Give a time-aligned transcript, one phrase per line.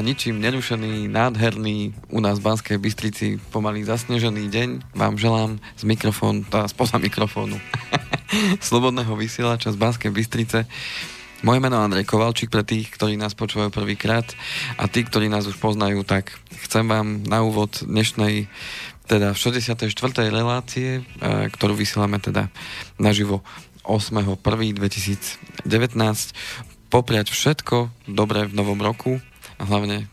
[0.00, 6.48] Ničím nerušený, nádherný u nás v Banskej Bystrici pomaly zasnežený deň vám želám z mikrofónu,
[6.48, 7.60] teda spoza mikrofónu
[8.64, 10.64] Slobodného vysielača z Banskej Bystrice.
[11.44, 14.24] Moje meno je Andrej Kovalčík pre tých, ktorí nás počúvajú prvýkrát
[14.80, 16.32] a tí, ktorí nás už poznajú, tak
[16.64, 18.48] chcem vám na úvod dnešnej
[19.04, 19.84] teda 64.
[20.32, 22.48] relácie, e, ktorú vysielame teda
[22.96, 23.44] naživo
[23.84, 25.36] 8.1.2019
[26.88, 29.20] popriať všetko dobré v novom roku
[29.60, 30.08] a hlavne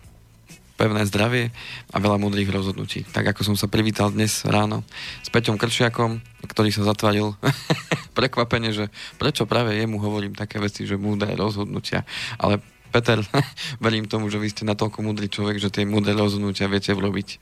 [0.78, 1.50] pevné zdravie
[1.90, 3.08] a veľa múdrych rozhodnutí.
[3.10, 4.86] Tak ako som sa privítal dnes ráno
[5.26, 7.34] s Peťom Krčiakom, ktorý sa zatvaril
[8.18, 8.86] prekvapenie, že
[9.18, 12.06] prečo práve jemu hovorím také veci, že múdre rozhodnutia.
[12.38, 12.62] Ale
[12.94, 13.20] Peter,
[13.84, 17.42] verím tomu, že vy ste natoľko múdry človek, že tie múdre rozhodnutia viete urobiť.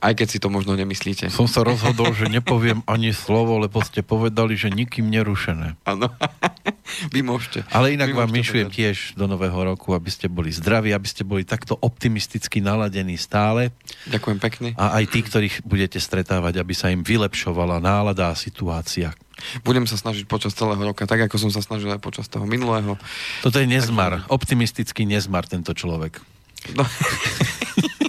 [0.00, 1.28] Aj keď si to možno nemyslíte.
[1.28, 5.76] Som sa rozhodol, že nepoviem ani slovo, lebo ste povedali, že nikým nerušené.
[5.84, 6.08] Áno.
[7.14, 7.68] Vy môžete.
[7.68, 11.20] Ale inak Vy vám myšujem tiež do nového roku, aby ste boli zdraví, aby ste
[11.20, 13.76] boli takto optimisticky naladení stále.
[14.08, 14.68] Ďakujem pekne.
[14.80, 19.12] A aj tí, ktorých budete stretávať, aby sa im vylepšovala nálada a situácia.
[19.64, 22.96] Budem sa snažiť počas celého roka, tak ako som sa snažil aj počas toho minulého.
[23.44, 24.32] Toto je nezmar, tak...
[24.32, 26.20] optimistický nezmar tento človek.
[26.76, 26.84] No.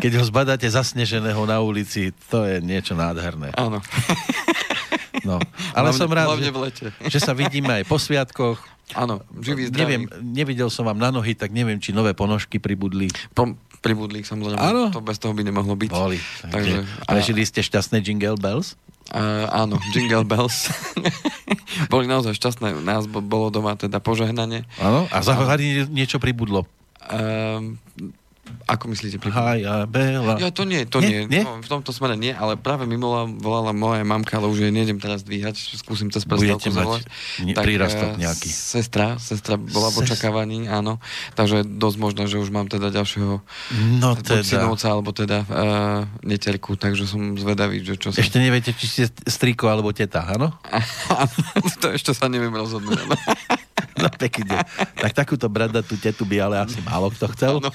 [0.00, 3.52] Keď ho zbadáte zasneženého na ulici, to je niečo nádherné.
[3.54, 3.84] Áno.
[5.20, 5.36] No,
[5.76, 6.86] ale hlavne, som rád, že, v lete.
[7.12, 8.56] že sa vidíme aj po sviatkoch.
[8.96, 9.78] Áno, živý zdravý.
[9.84, 13.12] Neviem, nevidel som vám na nohy, tak neviem, či nové ponožky pribudli.
[13.36, 14.58] Po, pribudli, samozrejme.
[14.58, 14.88] Áno.
[14.90, 15.90] To bez toho by nemohlo byť.
[15.92, 16.18] Boli.
[16.18, 16.76] Takže, takže,
[17.06, 18.74] prežili ste šťastné Jingle Bells?
[19.10, 20.70] Uh, áno, Jingle Bells.
[21.92, 22.82] Boli naozaj šťastné.
[22.82, 24.66] Nás bolo doma teda požehnanie.
[24.78, 25.34] Áno, a za
[25.90, 26.66] niečo pribudlo.
[27.10, 27.74] Uh,
[28.66, 29.18] ako myslíte?
[29.30, 30.38] Haja, Bela.
[30.38, 31.26] Ja, to nie, to nie.
[31.26, 31.42] nie.
[31.42, 34.72] No, v tomto smere nie, ale práve mi volala, volala moja mamka, ale už jej
[34.72, 37.04] nejdem teraz dvíhať, skúsim cez prestávku zavolať.
[37.56, 38.48] Tak, prírastok eh, nejaký.
[38.50, 41.02] Sestra, sestra bola v očakávaní, áno.
[41.34, 43.42] Takže dosť možné, že už mám teda ďalšieho
[44.00, 44.46] no, teda.
[44.46, 48.22] synovca, alebo teda uh, neterku, takže som zvedavý, že čo sa...
[48.22, 50.54] Ešte neviete, či ste striko alebo teta, áno?
[51.82, 53.04] to ešte sa neviem rozhodnúť.
[54.04, 54.64] No pekne.
[54.96, 57.60] Tak takúto bradatú tetu by ale asi málo kto chcel.
[57.60, 57.68] No,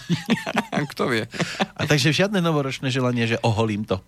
[0.91, 1.29] kto vie.
[1.77, 4.01] A takže žiadne novoročné želanie, že oholím to.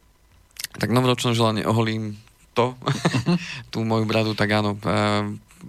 [0.78, 2.18] Tak novoročné želanie oholím
[2.58, 2.74] to,
[3.74, 4.90] tú moju bradu, tak áno, e,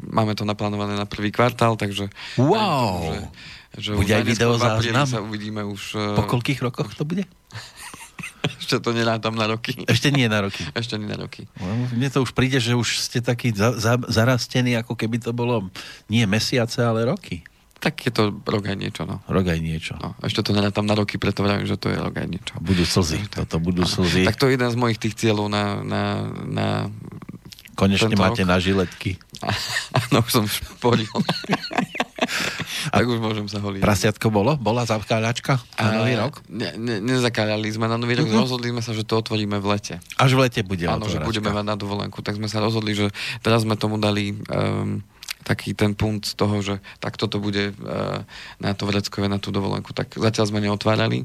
[0.08, 2.08] máme to naplánované na prvý kvartál, takže...
[2.40, 2.48] Wow!
[2.48, 3.28] Tomu,
[3.76, 5.04] že, že bude aj video záznam?
[5.04, 6.00] sa uvidíme už...
[6.16, 7.28] Po koľkých rokoch to bude?
[8.60, 9.74] Ešte to nerátam na roky.
[9.86, 10.62] Ešte nie na roky.
[10.74, 11.46] Ešte nie na roky.
[11.58, 15.34] No, mne to už príde, že už ste taký za, za, zarastení, ako keby to
[15.34, 15.68] bolo
[16.06, 17.42] nie mesiace, ale roky.
[17.78, 19.22] Tak je to rok aj niečo, no.
[19.30, 19.94] Rok aj niečo.
[20.02, 22.54] No, ešte to nerátam na roky, preto vravím, že to je rok aj niečo.
[22.58, 23.90] Budú slzy, tak, toto budú no.
[23.90, 24.26] slzy.
[24.26, 26.02] Tak to je jeden z mojich tých cieľov na, na,
[26.42, 26.66] na
[27.78, 28.50] Konečne máte rok.
[28.50, 29.22] na žiletky.
[30.10, 31.06] Áno, už som šporil.
[32.94, 33.80] tak už môžem sa holiť.
[33.80, 34.54] Prasiatko bolo?
[34.60, 36.40] Bola zakáľačka na nový rok?
[36.48, 38.44] Ne, ne, nezakáľali sme na nový rok, uh-huh.
[38.44, 39.94] rozhodli sme sa, že to otvoríme v lete.
[40.20, 42.20] Až v lete bude Áno, že budeme mať na dovolenku.
[42.20, 45.00] Tak sme sa rozhodli, že teraz sme tomu dali um,
[45.48, 48.20] taký ten punkt z toho, že tak toto bude uh,
[48.60, 49.96] na to vreckové, na tú dovolenku.
[49.96, 51.24] Tak zatiaľ sme neotvárali,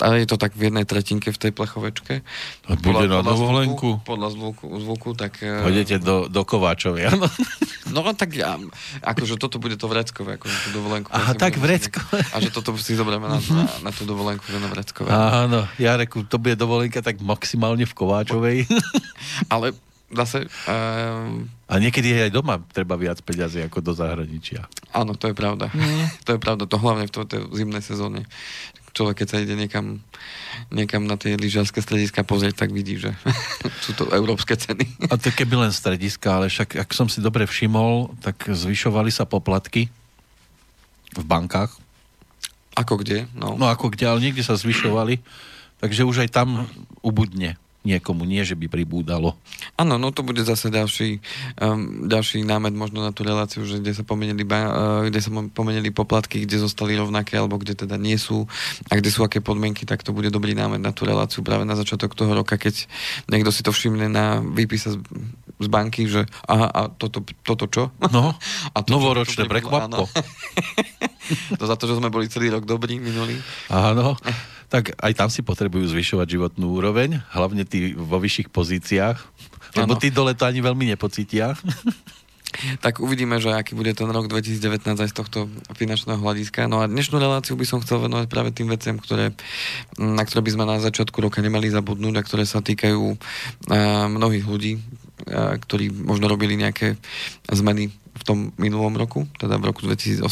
[0.00, 2.24] ale je to tak v jednej tretinke v tej plechovečke.
[2.64, 3.88] A bude podľa, na podľa dovolenku?
[4.00, 5.44] Zvuku, podľa zvuku, zvuku tak...
[5.44, 7.12] Uh, Chodete do, do Kováčovia.
[7.12, 7.28] No.
[7.94, 8.56] no tak ja,
[9.04, 11.12] akože toto bude to vreckové, akože tú dovolenku.
[11.12, 12.24] Aha, tak vreckové.
[12.32, 15.12] A že toto si zoberieme na, na, na tú dovolenku, že na vreckové.
[15.12, 18.64] Áno, Jareku, to bude dovolenka tak maximálne v Kováčovej.
[19.52, 19.76] ale
[20.12, 20.48] zase...
[20.64, 24.64] Uh, a niekedy aj doma treba viac peňazí ako do zahraničia.
[24.96, 25.68] Áno, to je pravda.
[25.68, 26.08] Mm.
[26.26, 28.24] to je pravda, to hlavne v tej zimnej sezóne.
[28.96, 30.00] Človek, keď sa ide niekam,
[30.72, 33.12] niekam na tie lyžiarske strediska pozrieť, tak vidí, že
[33.84, 34.88] sú to európske ceny.
[35.12, 39.28] A to keby len strediska, ale však, ak som si dobre všimol, tak zvyšovali sa
[39.28, 39.92] poplatky
[41.14, 41.70] v bankách.
[42.78, 43.28] Ako kde?
[43.36, 45.20] No, no ako kde, ale niekde sa zvyšovali,
[45.82, 46.64] takže už aj tam
[47.02, 49.38] ubudne niekomu, nie že by pribúdalo.
[49.78, 51.22] Áno, no to bude zase ďalší,
[51.62, 55.94] um, ďalší námed možno na tú reláciu, že kde sa pomenili, uh, kde sa pomenili
[55.94, 58.50] poplatky, kde zostali rovnaké, alebo kde teda nie sú
[58.90, 61.78] a kde sú aké podmienky, tak to bude dobrý námed na tú reláciu práve na
[61.78, 62.90] začiatok toho roka, keď
[63.30, 64.98] niekto si to všimne na výpise z,
[65.62, 67.94] z banky, že aha, a toto, toto čo?
[68.10, 68.34] No,
[68.76, 70.10] a to, novoročné prekvapko.
[71.60, 73.38] to za to, že sme boli celý rok dobrí minulý.
[73.70, 74.18] Áno
[74.68, 79.16] tak aj tam si potrebujú zvyšovať životnú úroveň, hlavne tí vo vyšších pozíciách,
[79.80, 81.52] lebo tí dole to ani veľmi nepocítia.
[82.80, 85.38] Tak uvidíme, že aký bude ten rok 2019 aj z tohto
[85.76, 86.64] finančného hľadiska.
[86.64, 89.36] No a dnešnú reláciu by som chcel venovať práve tým veciam, ktoré,
[90.00, 94.48] na ktoré by sme na začiatku roka nemali zabudnúť a ktoré sa týkajú uh, mnohých
[94.48, 94.80] ľudí,
[95.26, 96.94] ktorí možno robili nejaké
[97.50, 100.26] zmeny v tom minulom roku, teda v roku 2018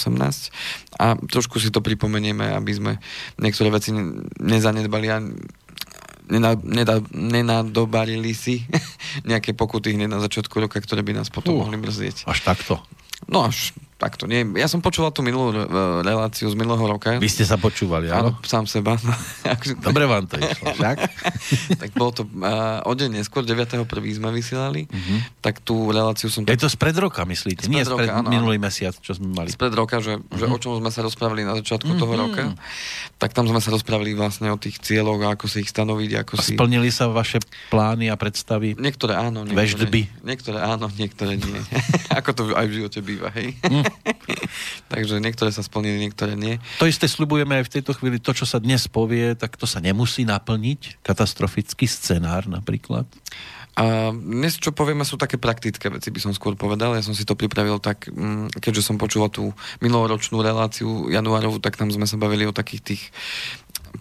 [0.99, 2.93] a trošku si to pripomenieme, aby sme
[3.39, 3.95] niektoré veci
[4.43, 5.23] nezanedbali a
[7.15, 8.67] nenadobarili si
[9.31, 12.27] nejaké pokuty hneď na začiatku roka, ktoré by nás potom uh, mohli mrzieť.
[12.27, 12.83] Až takto?
[13.31, 14.29] No až takto.
[14.29, 15.65] Nie, ja som počúval tú minulú e,
[16.05, 17.17] reláciu z minulého roka.
[17.17, 18.37] Vy ste sa počúvali, áno?
[18.37, 19.01] Áno, sám seba.
[19.87, 20.97] Dobre vám to išlo, však?
[21.81, 23.89] tak bolo to uh, o deň neskôr, 9.1.
[23.89, 25.19] sme vysielali, uh-huh.
[25.41, 26.45] tak tú reláciu som...
[26.45, 27.65] Je to spred roka, myslíte?
[27.65, 29.49] Spred Nie roka, spred áno, minulý mesiac, čo sme mali.
[29.49, 30.37] Spred roka, že, uh-huh.
[30.37, 32.03] že o čom sme sa rozprávali na začiatku uh-huh.
[32.05, 32.45] toho roka,
[33.17, 36.11] tak tam sme sa rozprávali vlastne o tých cieľoch a ako si ich stanoviť.
[36.21, 36.53] Ako a si...
[36.53, 37.41] splnili sa vaše
[37.73, 38.77] plány a predstavy?
[38.77, 39.49] Niektoré áno.
[39.49, 40.03] Niektoré, Veždby?
[40.21, 41.57] Niektoré áno, niektoré nie.
[42.19, 43.57] ako to aj v živote býva, hej?
[43.65, 43.86] Uh-huh.
[44.93, 46.63] Takže niektoré sa splnili, niektoré nie.
[46.83, 48.23] To isté slibujeme aj v tejto chvíli.
[48.23, 51.03] To, čo sa dnes povie, tak to sa nemusí naplniť.
[51.03, 53.07] Katastrofický scenár napríklad.
[53.77, 56.97] A dnes, čo povieme, sú také praktické veci, by som skôr povedal.
[56.97, 59.53] Ja som si to pripravil tak, mm, keďže som počúval tú
[59.85, 63.03] minuloročnú reláciu januárovú, tak tam sme sa bavili o takých tých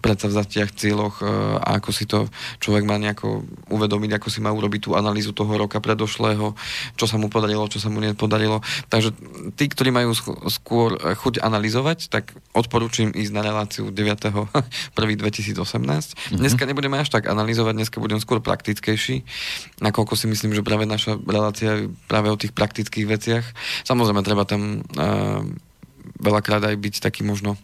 [0.06, 1.26] predsavzatiach, cieľoch e,
[1.58, 2.30] a ako si to
[2.62, 3.42] človek má nejako
[3.74, 6.54] uvedomiť, ako si má urobiť tú analýzu toho roka predošlého,
[6.94, 8.62] čo sa mu podarilo, čo sa mu nepodarilo.
[8.86, 9.10] Takže
[9.58, 10.14] tí, ktorí majú
[10.46, 15.58] skôr e, chuť analyzovať, tak odporúčam ísť na reláciu 9.1.2018.
[15.96, 16.42] Mm-hmm.
[16.42, 19.22] Dneska nebudeme až tak analyzovať, dneska budem skôr praktickejší,
[19.80, 23.44] nakoľko si myslím, že práve naša relácia je práve o tých praktických veciach.
[23.86, 25.42] Samozrejme, treba tam uh,
[26.20, 27.56] veľakrát aj byť taký možno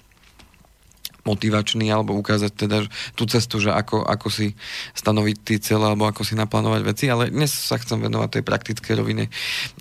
[1.23, 4.59] motivačný alebo ukázať teda tú cestu, že ako, ako si
[4.99, 8.95] stanoviť tie cieľe alebo ako si naplánovať veci, ale dnes sa chcem venovať tej praktickej
[8.99, 9.31] rovine,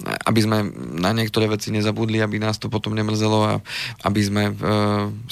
[0.05, 0.69] aby sme
[1.01, 3.53] na niektoré veci nezabudli, aby nás to potom nemrzelo a
[4.05, 4.53] aby sme e,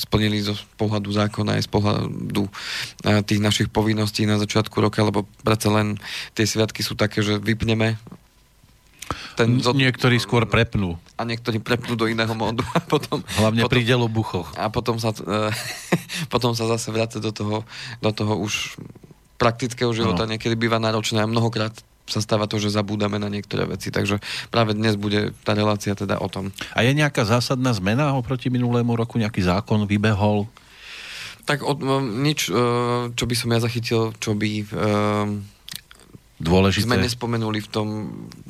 [0.02, 2.52] splnili zo pohľadu zákona aj z pohľadu e,
[3.22, 6.02] tých našich povinností na začiatku roka, lebo predsa len
[6.34, 8.02] tie sviatky sú také, že vypneme
[9.40, 9.80] ten zod...
[9.80, 11.00] Niektorí skôr prepnú.
[11.16, 12.60] A niektorí prepnú do iného módu.
[12.76, 14.52] A potom, Hlavne potom, pri delobuchoch.
[14.60, 15.48] A potom sa, uh,
[16.34, 17.64] potom sa zase vráca do toho,
[18.04, 18.76] do toho už
[19.40, 20.28] praktického života.
[20.28, 20.36] No.
[20.36, 21.72] Niekedy býva náročné a mnohokrát
[22.10, 23.94] sa stáva to, že zabúdame na niektoré veci.
[23.94, 24.20] Takže
[24.50, 26.52] práve dnes bude tá relácia teda o tom.
[26.76, 29.22] A je nejaká zásadná zmena oproti minulému roku?
[29.22, 30.50] Nejaký zákon vybehol?
[31.48, 34.52] Tak od, nič, uh, čo by som ja zachytil, čo by...
[34.76, 35.58] Uh,
[36.40, 36.88] dôležité.
[36.88, 37.88] Sme nespomenuli v tom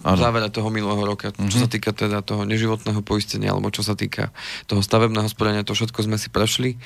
[0.06, 0.18] ano.
[0.22, 1.62] závere toho minulého roka, čo mm-hmm.
[1.62, 4.30] sa týka teda toho neživotného poistenia, alebo čo sa týka
[4.70, 6.78] toho stavebného sporenia, to všetko sme si prešli.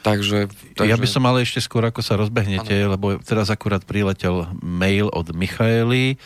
[0.00, 0.88] Takže, takže...
[0.88, 2.96] Ja by som ale ešte skôr, ako sa rozbehnete, ano.
[2.96, 6.16] lebo teraz akurát priletel mail od Michaely,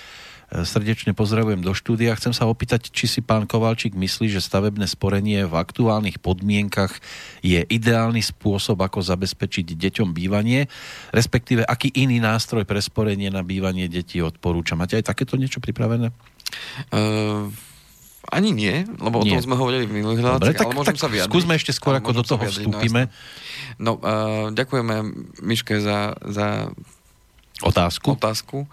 [0.62, 2.14] Srdečne pozdravujem do štúdia.
[2.14, 6.94] Chcem sa opýtať, či si pán Kovalčík myslí, že stavebné sporenie v aktuálnych podmienkach
[7.42, 10.70] je ideálny spôsob, ako zabezpečiť deťom bývanie,
[11.10, 14.78] respektíve aký iný nástroj pre sporenie na bývanie detí odporúča.
[14.78, 16.14] Máte aj takéto niečo pripravené?
[16.94, 17.50] Uh...
[18.24, 19.36] Ani nie, lebo nie.
[19.36, 21.28] o tom sme hovorili v minulých reláciách, ale môžem tak sa vyjadriť.
[21.28, 23.02] Skúsme ešte skôr, ako do toho vyjadriť, no vstúpime.
[23.76, 24.94] No, uh, ďakujeme
[25.44, 26.72] Miške za, za
[27.60, 28.16] otázku.
[28.16, 28.64] otázku.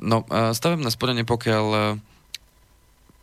[0.00, 1.80] No, stavebné sporenie, pokiaľ e,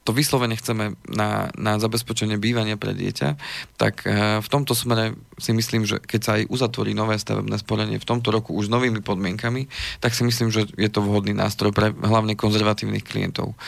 [0.08, 3.36] to vyslovene chceme na, na zabezpečenie bývania pre dieťa,
[3.76, 8.00] tak e, v tomto smere si myslím, že keď sa aj uzatvorí nové stavebné sporenie
[8.00, 9.68] v tomto roku už novými podmienkami,
[10.00, 13.60] tak si myslím, že je to vhodný nástroj pre hlavne konzervatívnych klientov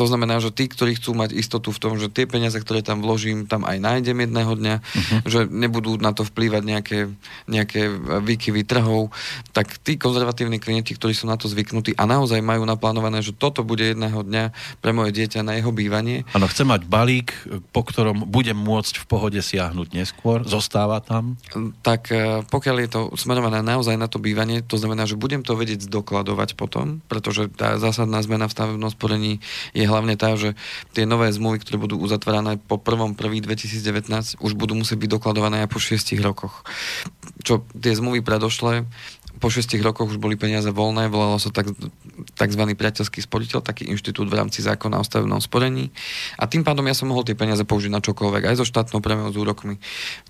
[0.00, 3.04] to znamená, že tí, ktorí chcú mať istotu v tom, že tie peniaze, ktoré tam
[3.04, 5.20] vložím, tam aj nájdem jedného dňa, uh-huh.
[5.28, 7.12] že nebudú na to vplývať nejaké,
[7.44, 7.92] nejaké
[8.24, 9.12] výkyvy trhov,
[9.52, 13.60] tak tí konzervatívni klienti, ktorí sú na to zvyknutí a naozaj majú naplánované, že toto
[13.60, 16.24] bude jedného dňa pre moje dieťa na jeho bývanie.
[16.32, 17.36] Áno, chce mať balík,
[17.76, 21.36] po ktorom budem môcť v pohode siahnuť neskôr, zostáva tam?
[21.84, 25.52] Tak e, pokiaľ je to smerované naozaj na to bývanie, to znamená, že budem to
[25.60, 29.44] vedieť zdokladovať potom, pretože tá zásadná zmena v stavebnom sporení
[29.76, 30.54] je hlavne tá, že
[30.94, 35.82] tie nové zmluvy, ktoré budú uzatvárané po 1.1.2019, už budú musieť byť dokladované aj po
[35.82, 36.62] 6 rokoch.
[37.42, 38.86] Čo tie zmluvy predošlé,
[39.40, 41.72] po 6 rokoch už boli peniaze voľné, volalo sa tak,
[42.36, 42.62] tzv.
[42.76, 45.88] priateľský sporiteľ, taký inštitút v rámci zákona o stavebnom sporení.
[46.36, 49.32] A tým pádom ja som mohol tie peniaze použiť na čokoľvek, aj so štátnou prémiou,
[49.32, 49.80] s úrokmi.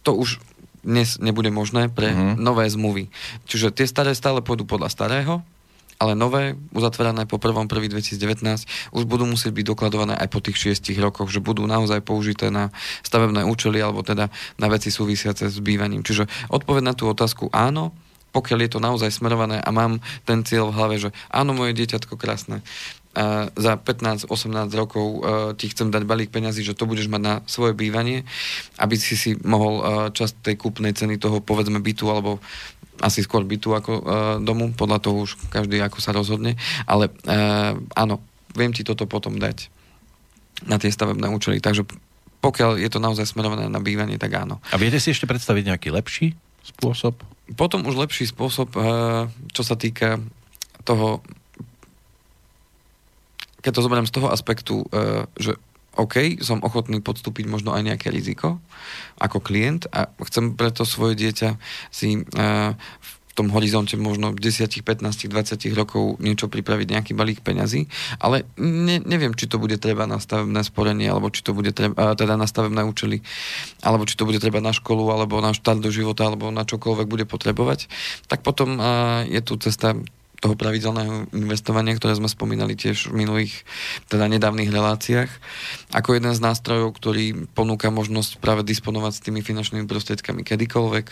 [0.06, 0.38] To už
[0.80, 2.40] dnes nebude možné pre uh-huh.
[2.40, 3.12] nové zmluvy.
[3.44, 5.44] Čiže tie staré stále pôjdu podľa starého,
[6.00, 11.28] ale nové, uzatvorené po 1.1.2019, už budú musieť byť dokladované aj po tých 6 rokoch,
[11.28, 12.72] že budú naozaj použité na
[13.04, 16.00] stavebné účely alebo teda na veci súvisiace s bývaním.
[16.00, 17.92] Čiže odpoveď na tú otázku áno,
[18.32, 22.16] pokiaľ je to naozaj smerované a mám ten cieľ v hlave, že áno, moje dieťatko
[22.16, 22.64] krásne,
[23.10, 24.30] a za 15-18
[24.78, 25.18] rokov uh,
[25.58, 28.22] ti chcem dať balík peňazí, že to budeš mať na svoje bývanie,
[28.78, 32.38] aby si si mohol uh, časť tej kúpnej ceny toho povedzme bytu alebo
[33.00, 34.02] asi skôr bytu ako uh,
[34.40, 36.60] domu, podľa toho už každý ako sa rozhodne.
[36.84, 38.20] Ale uh, áno,
[38.52, 39.72] viem ti toto potom dať
[40.68, 41.64] na tie stavebné účely.
[41.64, 41.88] Takže
[42.40, 44.64] pokiaľ je to naozaj smerované na bývanie, tak áno.
[44.72, 46.32] A viete si ešte predstaviť nejaký lepší
[46.64, 47.20] spôsob?
[47.56, 50.20] Potom už lepší spôsob, eh, čo sa týka
[50.88, 51.20] toho,
[53.60, 55.60] keď to zoberiem z toho aspektu, eh, že
[56.00, 58.56] OK, som ochotný podstúpiť možno aj nejaké riziko
[59.20, 61.60] ako klient a chcem preto svoje dieťa
[61.92, 62.72] si uh,
[63.30, 67.86] v tom horizonte možno 10, 15, 20 rokov niečo pripraviť, nejaký balík peňazí,
[68.18, 72.18] ale ne, neviem, či to bude treba na stavebné sporenie, alebo či to bude treba,
[72.18, 73.22] teda na stavebné účely,
[73.86, 77.06] alebo či to bude treba na školu, alebo na štart do života, alebo na čokoľvek
[77.06, 77.86] bude potrebovať,
[78.26, 79.94] tak potom uh, je tu cesta
[80.40, 83.54] toho pravidelného investovania, ktoré sme spomínali tiež v minulých,
[84.08, 85.28] teda nedávnych reláciách,
[85.92, 91.06] ako jeden z nástrojov, ktorý ponúka možnosť práve disponovať s tými finančnými prostriedkami kedykoľvek.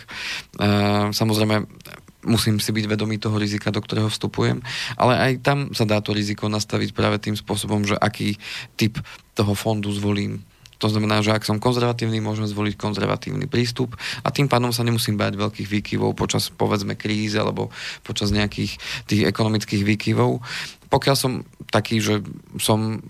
[1.13, 1.55] Samozrejme,
[2.25, 4.59] musím si byť vedomý toho rizika, do ktorého vstupujem,
[4.99, 8.35] ale aj tam sa dá to riziko nastaviť práve tým spôsobom, že aký
[8.75, 8.99] typ
[9.37, 10.43] toho fondu zvolím
[10.79, 15.19] to znamená, že ak som konzervatívny, môžem zvoliť konzervatívny prístup a tým pádom sa nemusím
[15.19, 17.67] báť veľkých výkyvov počas povedzme krízy alebo
[18.07, 20.39] počas nejakých tých ekonomických výkyvov.
[20.87, 22.23] Pokiaľ som taký, že
[22.57, 23.03] som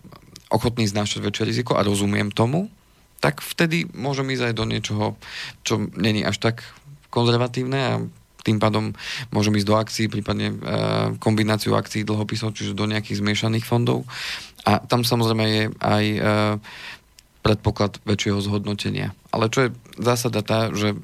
[0.49, 2.73] ochotný znášať väčšie riziko a rozumiem tomu,
[3.21, 5.05] tak vtedy môžem ísť aj do niečoho,
[5.61, 6.65] čo není až tak
[7.13, 7.93] konzervatívne a
[8.39, 8.95] tým pádom
[9.35, 10.55] môžem ísť do akcií, prípadne e,
[11.19, 14.07] kombináciu akcií dlhopisov, čiže do nejakých zmiešaných fondov.
[14.63, 16.19] A tam samozrejme je aj e,
[17.41, 19.15] predpoklad väčšieho zhodnotenia.
[19.31, 20.97] Ale čo je zásada tá, že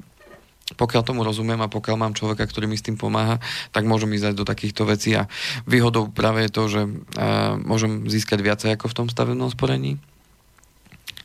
[0.74, 3.38] pokiaľ tomu rozumiem a pokiaľ mám človeka, ktorý mi s tým pomáha,
[3.70, 5.30] tak môžem ísť do takýchto vecí a
[5.62, 10.02] výhodou práve je to, že uh, môžem získať viacej ako v tom stavebnom sporení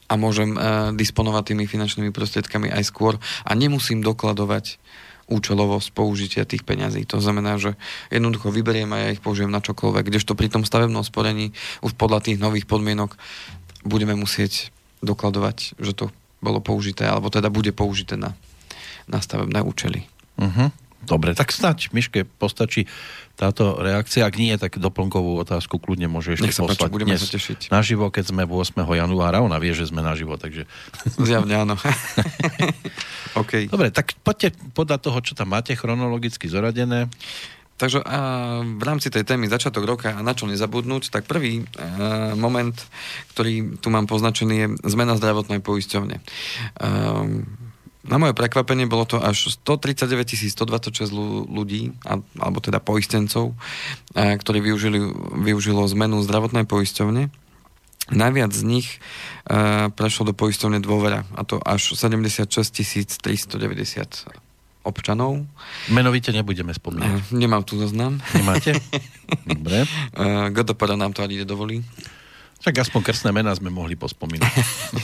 [0.05, 4.77] a môžem uh, disponovať tými finančnými prostriedkami aj skôr a nemusím dokladovať
[5.31, 7.07] účelovosť použitia tých peňazí.
[7.09, 7.79] To znamená, že
[8.11, 10.11] jednoducho vyberiem a ja ich použijem na čokoľvek.
[10.11, 13.15] Kdežto pri tom stavebnom sporení už podľa tých nových podmienok
[13.87, 16.05] budeme musieť dokladovať, že to
[16.41, 18.33] bolo použité, alebo teda bude použité na,
[19.05, 20.09] na stavebné účely.
[20.41, 20.73] Uh-huh.
[21.01, 22.85] Dobre, tak snať, Miške, postačí
[23.33, 24.21] táto reakcia.
[24.21, 27.73] Ak nie, tak doplnkovú otázku kľudne môže ešte sa poslať páči, budeme dnes sa tešiť.
[27.73, 28.77] naživo, keď sme 8.
[28.85, 29.41] januára.
[29.41, 30.69] Ona vie, že sme naživo, takže...
[31.17, 31.73] Zjavne áno.
[33.41, 33.65] okay.
[33.65, 37.09] Dobre, tak poďte podľa toho, čo tam máte chronologicky zoradené.
[37.81, 38.17] Takže a
[38.61, 41.73] v rámci tej témy začiatok roka a na čo nezabudnúť, tak prvý e,
[42.37, 42.77] moment,
[43.33, 46.21] ktorý tu mám poznačený, je zmena zdravotnej poisťovne.
[46.21, 46.23] E,
[48.01, 51.09] na moje prekvapenie bolo to až 139 126
[51.49, 51.97] ľudí,
[52.37, 53.57] alebo teda poistencov,
[54.13, 55.01] e, ktorí využili,
[55.41, 57.33] využilo zmenu zdravotnej poisťovne.
[58.11, 58.99] Najviac z nich
[59.95, 62.43] prešlo do poisťovne dôvera, a to až 76
[63.23, 64.50] 390
[64.81, 65.45] občanov.
[65.93, 67.09] Menovite nebudeme spomínať.
[67.09, 68.17] Uh, nemám tu zoznam.
[68.33, 68.77] Nemáte?
[69.49, 69.85] Dobre.
[70.51, 71.85] GDPR nám to ani nedovolí.
[72.61, 74.53] Tak aspoň krstné mená sme mohli pospomínať.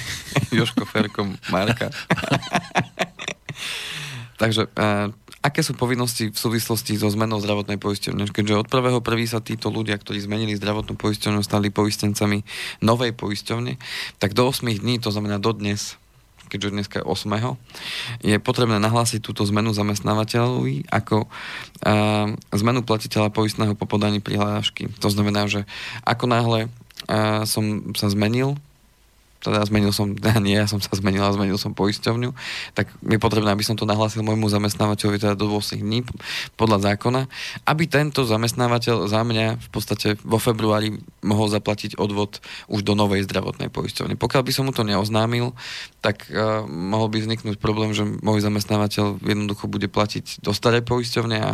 [0.57, 1.89] Joško, Ferko, Marka.
[4.41, 5.09] Takže, uh,
[5.41, 8.29] aké sú povinnosti v súvislosti so zmenou zdravotnej poisťovne?
[8.29, 12.45] Keďže od prvého prvý sa títo ľudia, ktorí zmenili zdravotnú poisťovňu, stali poistencami
[12.85, 13.81] novej poisťovne,
[14.21, 15.97] tak do 8 dní, to znamená do dnes,
[16.47, 18.25] keďže dneska je 8.
[18.25, 24.91] je potrebné nahlásiť túto zmenu zamestnávateľovi ako uh, zmenu platiteľa poistného po podaní prihlášky.
[25.03, 25.67] To znamená, že
[26.03, 26.59] ako náhle
[27.07, 28.59] uh, som sa zmenil
[29.41, 30.13] teda zmenil som,
[30.45, 32.33] nie, ja som sa zmenil, ale zmenil som poisťovňu,
[32.73, 36.03] tak je potrebné, aby som to nahlásil môjmu zamestnávateľovi teda do 8 dní
[36.57, 37.29] podľa zákona,
[37.69, 42.39] aby tento zamestnávateľ za mňa v podstate vo februári mohol zaplatiť odvod
[42.71, 44.15] už do novej zdravotnej poisťovne.
[44.17, 45.53] Pokiaľ by som mu to neoznámil,
[46.01, 51.37] tak uh, mohol by vzniknúť problém, že môj zamestnávateľ jednoducho bude platiť do starej poisťovne
[51.41, 51.51] a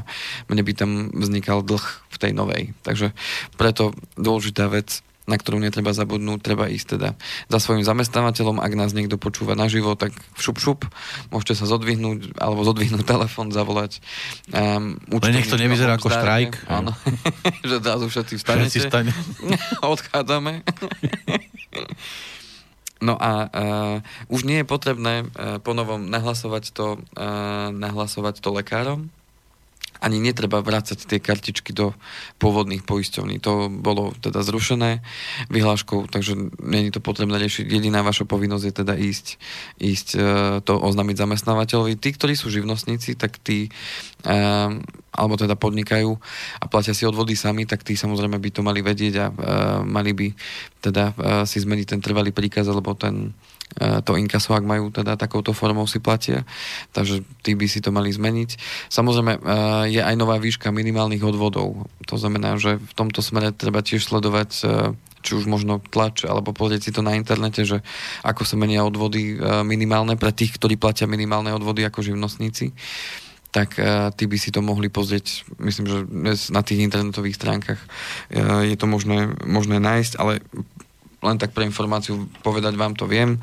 [0.47, 2.63] mne by tam vznikal dlh v tej novej.
[2.85, 3.11] Takže
[3.57, 7.09] preto dôležitá vec, na ktorú netreba zabudnúť, treba ísť teda
[7.47, 10.79] za svojim zamestnávateľom, ak nás niekto počúva naživo, tak šup šup,
[11.31, 14.03] môžete sa zodvihnúť, alebo zodvihnúť telefon, zavolať.
[14.51, 16.67] Um, nech to nevyzerá ako štrajk.
[16.67, 16.91] Áno,
[17.69, 18.67] že zrazu všetci vstanete.
[18.67, 19.11] Všetci stane.
[19.95, 20.67] Odchádzame.
[23.03, 23.97] No a uh,
[24.31, 26.87] už nie je potrebné uh, ponovom nahlasovať to,
[27.19, 29.11] uh, nahlasovať to lekárom,
[30.03, 31.95] ani netreba vrácať tie kartičky do
[32.43, 33.39] pôvodných poisťovní.
[33.39, 34.99] To bolo teda zrušené
[35.47, 37.71] vyhláškou, takže není to potrebné riešiť.
[37.71, 39.27] Jediná vaša povinnosť je teda ísť,
[39.79, 40.19] ísť e,
[40.67, 41.95] to oznámiť zamestnávateľovi.
[41.95, 43.71] Tí, ktorí sú živnostníci, tak tí
[44.27, 44.39] e,
[45.13, 46.11] alebo teda podnikajú
[46.59, 49.35] a platia si odvody sami, tak tí samozrejme by to mali vedieť a uh,
[49.85, 50.27] mali by
[50.81, 51.13] teda
[51.45, 53.52] si zmeniť ten trvalý príkaz alebo ten E,
[54.05, 56.45] to inkaso, ak majú teda takouto formou si platia.
[56.93, 58.49] Takže tí by si to mali zmeniť.
[58.93, 59.39] Samozrejme, e,
[59.97, 61.89] je aj nová výška minimálnych odvodov.
[62.05, 64.63] To znamená, že v tomto smere treba tiež sledovať e,
[65.23, 67.79] či už možno tlač, alebo pozrieť si to na internete, že
[68.27, 72.75] ako sa menia odvody minimálne pre tých, ktorí platia minimálne odvody ako živnostníci
[73.53, 75.97] tak uh, tí by si to mohli pozrieť, myslím, že
[76.49, 77.77] na tých internetových stránkach
[78.65, 80.41] je to možné, možné nájsť, ale
[81.23, 83.39] len tak pre informáciu povedať vám to viem.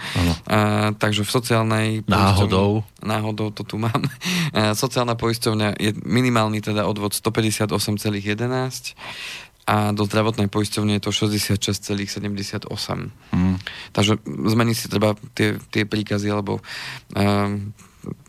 [0.47, 1.89] Uh, takže v sociálnej...
[2.05, 2.85] Náhodou.
[3.01, 4.05] Náhodou to tu mám.
[4.53, 7.73] Uh, sociálna poisťovňa je minimálny teda odvod 158,11
[9.71, 12.67] a do zdravotnej poisťovne je to 66,78.
[13.31, 13.57] Hmm.
[13.95, 17.51] Takže zmení si treba tie, tie príkazy alebo uh,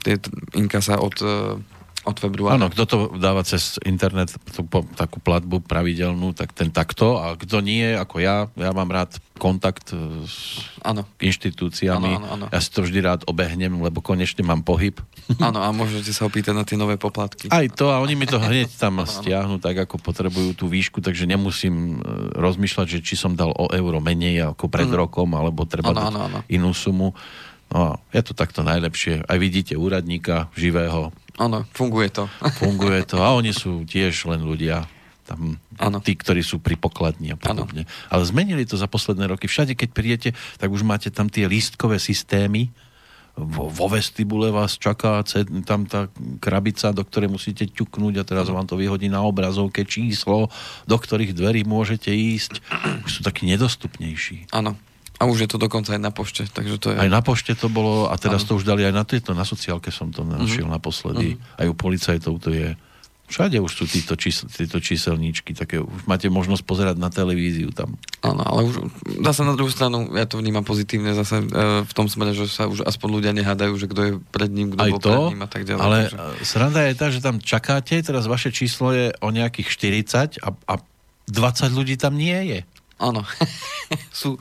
[0.06, 0.16] tie
[0.54, 1.58] inkasa od uh,
[2.02, 2.58] od februára.
[2.58, 4.66] Áno, kto to dáva cez internet, tú,
[4.98, 7.22] takú platbu pravidelnú, tak ten takto.
[7.22, 11.06] A kto nie, ako ja, ja mám rád kontakt e, s ano.
[11.22, 12.18] inštitúciami.
[12.18, 12.46] Ano, ano, ano.
[12.50, 14.98] Ja si to vždy rád obehnem, lebo konečne mám pohyb.
[15.48, 17.54] Áno, a môžete sa opýtať na tie nové poplatky.
[17.54, 21.06] Aj to, a oni mi to hneď tam ano, stiahnu, tak ako potrebujú tú výšku,
[21.06, 25.06] takže nemusím e, rozmýšľať, že či som dal o euro menej ako pred ano.
[25.06, 26.40] rokom, alebo treba ano, dať ano, ano.
[26.50, 27.14] inú sumu.
[27.72, 29.24] No, je to takto najlepšie.
[29.24, 32.28] Aj vidíte úradníka živého, Áno, funguje to.
[32.60, 34.88] Funguje to a oni sú tiež len ľudia.
[35.22, 36.04] Tam, ano.
[36.04, 37.88] tí, ktorí sú pri pokladni a podobne.
[37.88, 38.10] Ano.
[38.12, 39.48] Ale zmenili to za posledné roky.
[39.48, 42.68] Všade, keď prídete, tak už máte tam tie lístkové systémy,
[43.36, 45.24] vo, vo vestibule vás čaká
[45.64, 46.12] tam tá
[46.44, 50.52] krabica, do ktorej musíte ťuknúť a teraz vám to vyhodí na obrazovke číslo,
[50.84, 52.60] do ktorých dverí môžete ísť.
[53.08, 54.52] Už sú takí nedostupnejší.
[54.52, 54.76] Áno.
[55.22, 56.98] A už je to dokonca aj na pošte, takže to je...
[56.98, 58.48] Aj na pošte to bolo a teraz ano.
[58.50, 60.82] to už dali aj na tieto, na sociálke som to našiel uh-huh.
[60.82, 61.38] naposledy.
[61.38, 61.62] Uh-huh.
[61.62, 62.74] Aj u policajtov to je.
[63.30, 67.96] Všade už sú títo, čísel, títo číselníčky, také už máte možnosť pozerať na televíziu tam.
[68.26, 68.92] Áno, ale už
[69.24, 71.46] zase na druhú stranu, ja to vnímam pozitívne zase e,
[71.88, 74.84] v tom smere, že sa už aspoň ľudia nehádajú, že kto je pred ním, kto
[74.84, 75.80] Aj bol to, pred ním a tak ďalej.
[75.80, 76.44] Ale takže...
[76.44, 79.70] sranda je tá, že tam čakáte, teraz vaše číslo je o nejakých
[80.36, 80.74] 40 a, a
[81.32, 82.60] 20 ľudí tam nie je.
[83.02, 83.26] Áno,
[84.14, 84.38] sú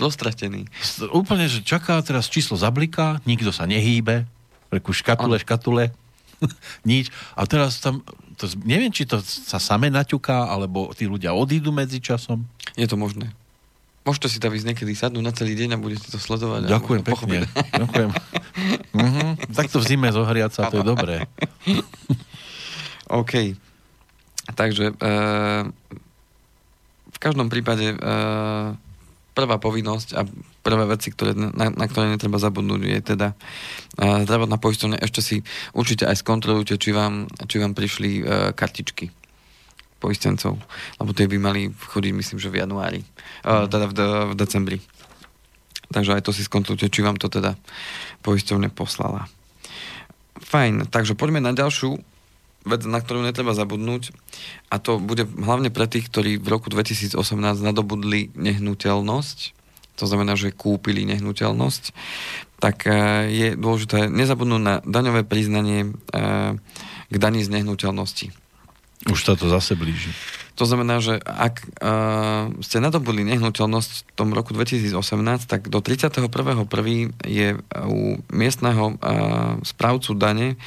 [0.00, 0.64] roztratení.
[1.12, 4.24] Úplne, že čaká teraz číslo zabliká, nikto sa nehýbe,
[4.72, 5.44] reku škatule, ano.
[5.44, 5.84] škatule,
[6.88, 7.12] nič.
[7.36, 8.00] A teraz tam,
[8.40, 12.48] to, neviem, či to sa same naťuká, alebo tí ľudia odídu medzi časom.
[12.80, 13.28] Je to možné.
[14.08, 16.64] Môžete si tam ísť niekedy sadnúť na celý deň a budete to sledovať.
[16.64, 17.44] Ďakujem pekne.
[17.84, 18.10] Ďakujem.
[18.96, 19.30] uh-huh.
[19.52, 21.28] Tak to v zime zohriať sa, to je dobré.
[23.12, 23.52] OK.
[24.48, 25.10] Takže e,
[27.18, 27.96] v každom prípade e,
[29.34, 30.22] prvá povinnosť a
[30.62, 33.36] prvé veci, ktoré, na, na ktoré netreba zabudnúť, je teda e,
[34.22, 35.02] zdravotná poistovňa.
[35.02, 35.36] Ešte si
[35.74, 38.22] určite aj skontrolujte, či vám, či vám prišli e,
[38.54, 39.10] kartičky
[39.98, 40.58] poistencov,
[41.02, 43.06] lebo tie by mali chodiť, myslím, že v januári, e,
[43.66, 44.78] teda v, de, v decembri.
[45.90, 47.58] Takže aj to si skontrolujte, či vám to teda
[48.22, 49.26] poistovne poslala.
[50.38, 51.98] Fajn, takže poďme na ďalšiu
[52.66, 54.10] vec, na ktorú netreba zabudnúť
[54.72, 57.14] a to bude hlavne pre tých, ktorí v roku 2018
[57.62, 59.38] nadobudli nehnuteľnosť,
[59.98, 61.82] to znamená, že kúpili nehnuteľnosť,
[62.58, 62.92] tak e,
[63.30, 66.18] je dôležité nezabudnúť na daňové priznanie e,
[67.08, 68.30] k daní z nehnuteľnosti.
[69.06, 70.10] Už sa to zase blíži.
[70.58, 74.90] To znamená, že ak uh, ste nadobudli nehnuteľnosť v tom roku 2018,
[75.46, 76.26] tak do 31.1.
[77.22, 77.48] je
[77.86, 80.58] u miestneho uh, správcu dane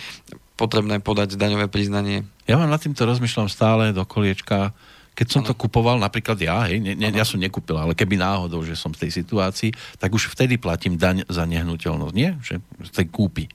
[0.62, 2.22] potrebné podať daňové priznanie.
[2.46, 4.78] Ja mám nad týmto rozmýšľam stále do koliečka.
[5.18, 5.50] Keď som ano.
[5.50, 8.94] to kupoval, napríklad ja, hej, ne, ne, ja som nekúpil, ale keby náhodou, že som
[8.94, 12.38] v tej situácii, tak už vtedy platím daň za nehnuteľnosť, nie?
[12.46, 13.50] Že z tej kúpy.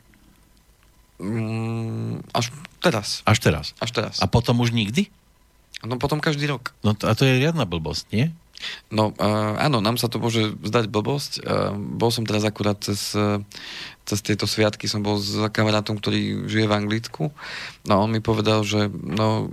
[1.16, 3.24] Mm, až teraz.
[3.24, 3.72] Až teraz.
[3.80, 4.20] Až teraz.
[4.20, 5.08] A potom už nikdy?
[5.86, 6.76] No potom každý rok.
[6.84, 8.26] No to, a to je riadna blbosť, nie?
[8.88, 11.32] No uh, áno, nám sa to môže zdať blbosť.
[11.40, 13.42] Uh, bol som teraz akurát cez, uh,
[14.08, 17.22] cez tieto sviatky, som bol s kamarátom, ktorý žije v Anglicku.
[17.84, 19.50] No on mi povedal, že no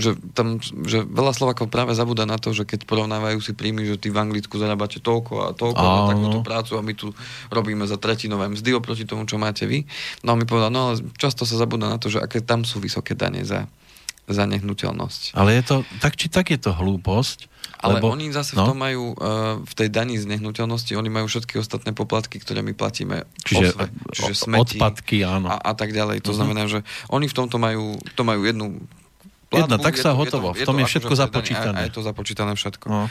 [0.00, 4.00] že tam, že veľa Slovakov práve zabúda na to, že keď porovnávajú si príjmy, že
[4.00, 7.12] ty v Anglicku zarábate toľko a toľko a takúto prácu a my tu
[7.52, 9.84] robíme za tretinové mzdy oproti tomu, čo máte vy.
[10.24, 12.80] No on mi povedal, no ale často sa zabúda na to, že aké tam sú
[12.80, 13.68] vysoké dane za,
[14.30, 15.34] za nehnuteľnosť.
[15.34, 18.68] Ale je to, tak či tak je to hlúposť, ale lebo, oni zase no?
[18.68, 22.60] v tom majú, uh, v tej daní z nehnuteľnosti, oni majú všetky ostatné poplatky, ktoré
[22.60, 23.24] my platíme.
[23.48, 25.48] Čiže, osve, čiže smeti odpadky, áno.
[25.48, 26.20] A, a tak ďalej.
[26.20, 26.44] To uh-huh.
[26.44, 28.84] znamená, že oni v tomto majú, to majú jednu
[29.48, 30.52] platbu, Jedna, tak sa je hotovo.
[30.52, 31.78] Je to, v tom je, je všetko akože započítané.
[31.80, 32.86] A, a je to započítané všetko.
[32.92, 33.02] No.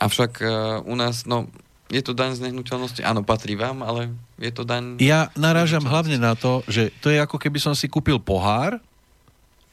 [0.00, 0.48] Avšak uh,
[0.88, 1.52] u nás, no,
[1.92, 3.04] je to daň z nehnuteľnosti?
[3.04, 4.96] Áno, patrí vám, ale je to daň...
[4.98, 8.80] Ja narážam hlavne na to, že to je ako keby som si kúpil pohár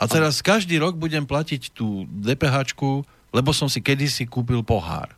[0.04, 5.10] a teraz každý rok budem platiť tú DPHčku lebo som si kedysi kúpil pohár.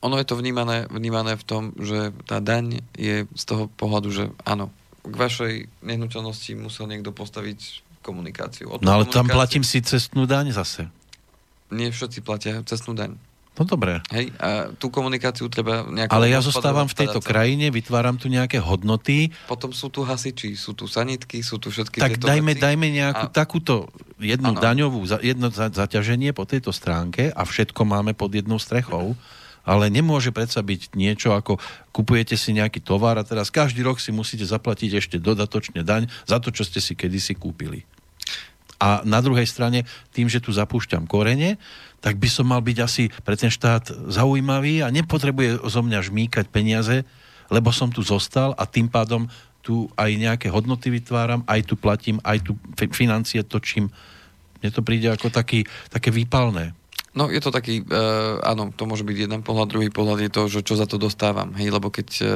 [0.00, 4.24] Ono je to vnímané, vnímané v tom, že tá daň je z toho pohľadu, že
[4.48, 4.72] áno,
[5.04, 8.72] k vašej nehnuteľnosti musel niekto postaviť komunikáciu.
[8.80, 9.14] no ale komunikáciu...
[9.14, 10.88] tam platím si cestnú daň zase.
[11.70, 13.18] Nie všetci platia cestnú daň.
[13.56, 14.04] No dobre.
[14.12, 16.12] Hej, a tú komunikáciu treba nejako...
[16.12, 19.32] Ale ja zostávam v tejto krajine, vytváram tu nejaké hodnoty.
[19.48, 22.60] Potom sú tu hasiči, sú tu sanitky, sú tu všetky tak tieto dajme, veci.
[22.60, 23.32] dajme nejakú a...
[23.32, 23.88] takúto
[24.20, 24.60] jednu ano.
[24.60, 29.16] daňovú, jedno zaťaženie po tejto stránke a všetko máme pod jednou strechou.
[29.66, 31.58] Ale nemôže predsa byť niečo ako
[31.90, 36.38] kupujete si nejaký tovar a teraz každý rok si musíte zaplatiť ešte dodatočne daň za
[36.38, 37.82] to, čo ste si kedysi kúpili.
[38.76, 41.56] A na druhej strane, tým, že tu zapúšťam korene,
[42.06, 46.46] tak by som mal byť asi pre ten štát zaujímavý a nepotrebuje zo mňa žmýkať
[46.54, 47.02] peniaze,
[47.50, 49.26] lebo som tu zostal a tým pádom
[49.58, 52.54] tu aj nejaké hodnoty vytváram, aj tu platím, aj tu
[52.94, 53.90] financie točím.
[54.62, 56.70] Mne to príde ako taký, také výpalné.
[57.18, 60.42] No je to taký, uh, áno, to môže byť jeden pohľad, druhý pohľad je to,
[60.46, 62.30] že čo za to dostávam, hej, lebo keď uh,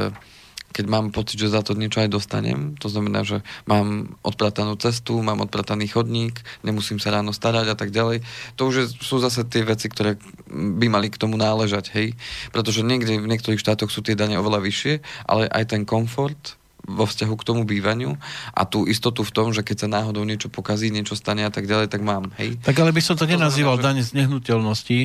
[0.70, 5.18] keď mám pocit, že za to niečo aj dostanem, to znamená, že mám odpratanú cestu,
[5.18, 8.22] mám odprataný chodník, nemusím sa ráno starať a tak ďalej,
[8.54, 10.14] to už sú zase tie veci, ktoré
[10.50, 12.14] by mali k tomu náležať, hej.
[12.54, 14.94] Pretože niekde v niektorých štátoch sú tie dane oveľa vyššie,
[15.26, 18.16] ale aj ten komfort vo vzťahu k tomu bývaniu
[18.56, 21.68] a tú istotu v tom, že keď sa náhodou niečo pokazí, niečo stane a tak
[21.68, 22.56] ďalej, tak mám, hej.
[22.62, 24.00] Tak ale by som to, to nenazýval znamená, že...
[24.00, 24.98] daň z nehnuteľnosti,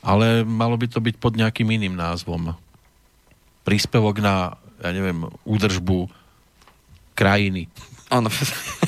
[0.00, 2.56] ale malo by to byť pod nejakým iným názvom
[3.64, 6.08] príspevok na, ja neviem, údržbu
[7.14, 7.68] krajiny.
[8.10, 8.26] Áno.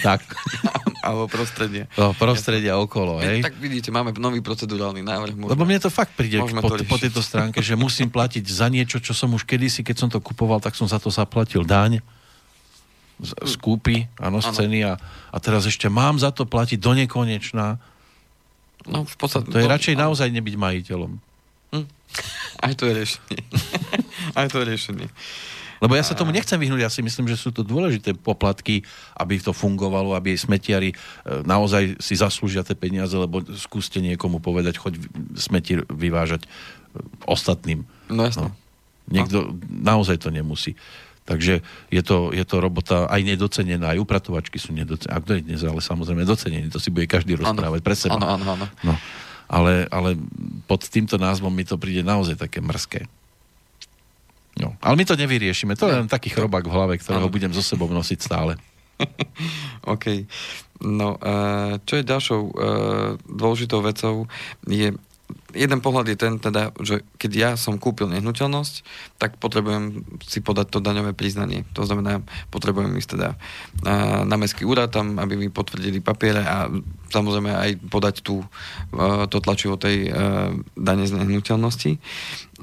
[0.02, 0.24] Tak.
[1.06, 1.90] Alebo prostredie.
[1.98, 3.42] No, prostredia ja, okolo, hej.
[3.42, 5.34] Tak vidíte, máme nový procedurálny návrh.
[5.34, 8.70] Môžeme, Lebo mne to fakt príde po, to po tejto stránke, že musím platiť za
[8.70, 12.02] niečo, čo som už kedysi, keď som to kupoval, tak som za to zaplatil daň
[13.18, 14.98] z, z kúpy, áno, z ceny a,
[15.30, 17.78] a teraz ešte mám za to platiť do nekonečná.
[18.90, 20.10] No, v podstate, to je radšej áno.
[20.10, 21.12] naozaj nebyť majiteľom.
[21.74, 21.86] Hm.
[22.66, 23.42] Aj to je riešenie.
[24.38, 25.08] Aj to riešenie.
[25.82, 28.86] Lebo ja sa tomu nechcem vyhnúť, ja si myslím, že sú to dôležité poplatky,
[29.18, 30.96] aby to fungovalo, aby smetiari e,
[31.42, 35.02] naozaj si zaslúžia tie peniaze, lebo skúste niekomu povedať, choď
[35.34, 36.48] smeti vyvážať e,
[37.26, 37.82] ostatným.
[38.06, 38.54] No jasno.
[38.54, 39.10] No.
[39.10, 39.58] Niekto no.
[39.66, 40.78] naozaj to nemusí.
[41.26, 45.18] Takže je to, je to robota aj nedocenená, aj upratovačky sú nedocenené.
[45.18, 47.86] A kto je dnes ale samozrejme docenený, to si bude každý rozprávať ano.
[47.86, 48.22] pre seba.
[48.22, 48.66] Áno, áno, áno.
[48.86, 48.94] No
[49.52, 50.16] ale, ale
[50.64, 53.04] pod týmto názvom mi to príde naozaj také mrzké.
[54.62, 55.74] No, ale my to nevyriešime.
[55.74, 57.34] To je len taký chrobák v hlave, ktorého ano.
[57.34, 58.54] budem so sebou nosiť stále.
[59.94, 60.22] OK.
[60.82, 62.52] No, uh, čo je ďalšou uh,
[63.26, 64.30] dôležitou vecou,
[64.66, 64.94] je
[65.52, 68.74] jeden pohľad je ten teda, že keď ja som kúpil nehnuteľnosť,
[69.20, 71.62] tak potrebujem si podať to daňové priznanie.
[71.76, 73.36] To znamená, potrebujem ísť teda
[74.26, 76.66] na mestský úrad tam, aby mi potvrdili papiere a
[77.12, 78.42] samozrejme aj podať tú,
[79.28, 80.10] to tlačivo tej
[80.74, 82.00] dane z nehnuteľnosti.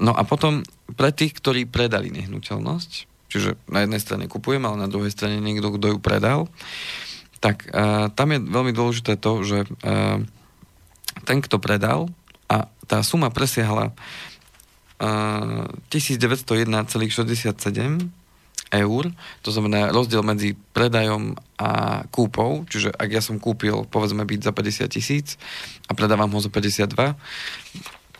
[0.02, 0.66] No a potom
[0.98, 2.90] pre tých, ktorí predali nehnuteľnosť,
[3.30, 6.50] čiže na jednej strane kupujem, ale na druhej strane niekto, kto ju predal,
[7.40, 9.64] tak uh, tam je veľmi dôležité to, že
[11.24, 12.12] ten, kto predal,
[12.50, 18.10] a tá suma presiahla uh, 1901,67
[18.70, 19.10] eur,
[19.42, 24.52] to znamená rozdiel medzi predajom a kúpou, čiže ak ja som kúpil, povedzme, byť za
[24.54, 25.34] 50 tisíc
[25.90, 26.94] a predávam ho za 52,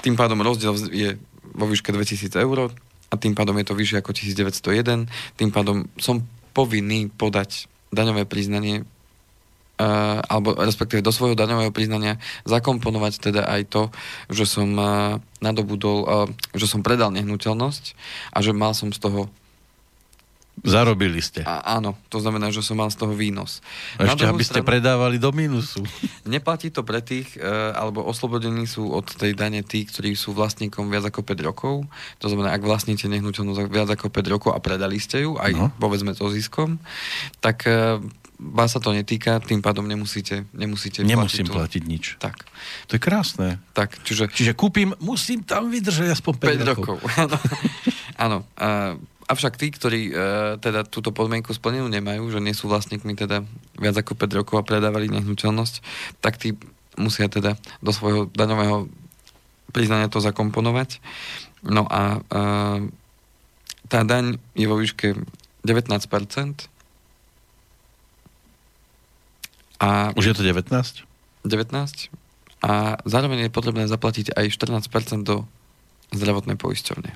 [0.02, 1.14] tým pádom rozdiel je
[1.54, 2.74] vo výške 2000 eur
[3.10, 5.06] a tým pádom je to vyššie ako 1901,
[5.38, 8.82] tým pádom som povinný podať daňové priznanie
[10.28, 13.82] alebo respektíve do svojho daňového priznania zakomponovať teda aj to,
[14.28, 17.96] že som uh, nadobudol, uh, že som predal nehnuteľnosť
[18.36, 19.32] a že mal som z toho
[20.60, 21.40] Zarobili ste.
[21.40, 23.64] A, áno, to znamená, že som mal z toho výnos.
[23.96, 25.80] Ešte, aby ste stranu, predávali do mínusu.
[26.28, 30.92] Neplatí to pre tých, e, alebo oslobodení sú od tej dane tí, ktorí sú vlastníkom
[30.92, 31.88] viac ako 5 rokov.
[32.20, 35.72] To znamená, ak vlastníte nehnuteľnosť viac ako 5 rokov a predali ste ju, aj no.
[35.80, 36.76] povedzme to ziskom,
[37.40, 38.04] tak e,
[38.40, 42.04] vás sa to netýka, tým pádom nemusíte, nemusíte Nemusím platiť, platiť nič.
[42.16, 42.48] Tak.
[42.88, 43.60] To je krásne.
[43.76, 44.32] Tak, čiže...
[44.32, 46.96] Čiže kúpim, musím tam vydržať aspoň 5, 5 rokov.
[48.16, 48.40] Áno.
[49.30, 50.14] avšak tí, ktorí uh,
[50.58, 53.46] teda túto podmienku splnenú nemajú, že nie sú vlastníkmi teda
[53.78, 55.74] viac ako 5 rokov a predávali nehnuteľnosť,
[56.18, 56.58] tak tí
[56.98, 58.90] musia teda do svojho daňového
[59.70, 60.98] priznania to zakomponovať.
[61.62, 62.78] No a uh,
[63.86, 65.14] tá daň je vo výške
[65.62, 66.69] 19%,
[69.80, 70.68] A Už je to 19?
[70.68, 72.12] 19.
[72.60, 75.48] A zároveň je potrebné zaplatiť aj 14% do
[76.12, 77.10] zdravotnej poisťovne.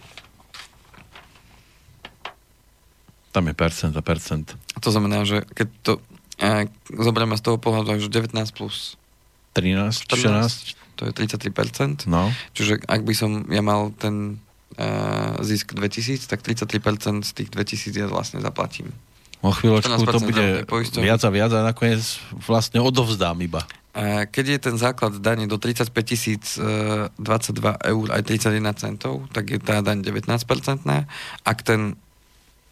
[3.34, 4.56] Tam je percent a percent.
[4.80, 5.92] To znamená, že keď to
[6.38, 8.96] e, zoberieme z toho pohľadu, že 19 plus
[9.52, 12.06] 13, 14, 14 to je 33%.
[12.06, 12.30] No.
[12.54, 14.38] Čiže ak by som ja mal ten
[14.78, 14.84] e,
[15.42, 18.94] zisk 2000, tak 33% z tých 2000 ja vlastne zaplatím.
[19.44, 20.64] O chvíľočku to bude
[21.04, 22.00] viac a viac a nakoniec
[22.48, 23.68] vlastne odovzdám iba.
[24.32, 27.20] keď je ten základ dane do 35 tisíc 22
[27.76, 30.40] eur aj 31 centov, tak je tá daň 19%
[31.44, 31.92] Ak ten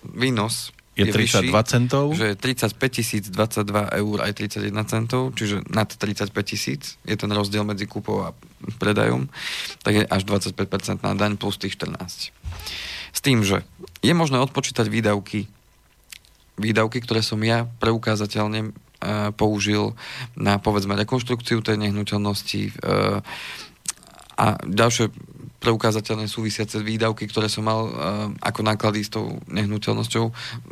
[0.02, 2.04] výnos je, je 32 vyšší, centov?
[2.16, 7.30] Že je 35 tisíc 22 eur aj 31 centov, čiže nad 35 tisíc je ten
[7.32, 8.36] rozdiel medzi kúpou a
[8.76, 9.28] predajom,
[9.84, 12.32] tak je až 25% na daň plus tých 14.
[13.12, 13.64] S tým, že
[14.00, 15.48] je možné odpočítať výdavky,
[16.60, 18.72] výdavky, ktoré som ja preukázateľne
[19.34, 19.98] použil
[20.38, 22.72] na povedzme rekonštrukciu tej nehnuteľnosti e,
[24.32, 25.10] a ďalšie
[25.62, 27.94] preukázateľné súvisiace výdavky, ktoré som mal uh,
[28.42, 30.24] ako náklady s tou nehnuteľnosťou.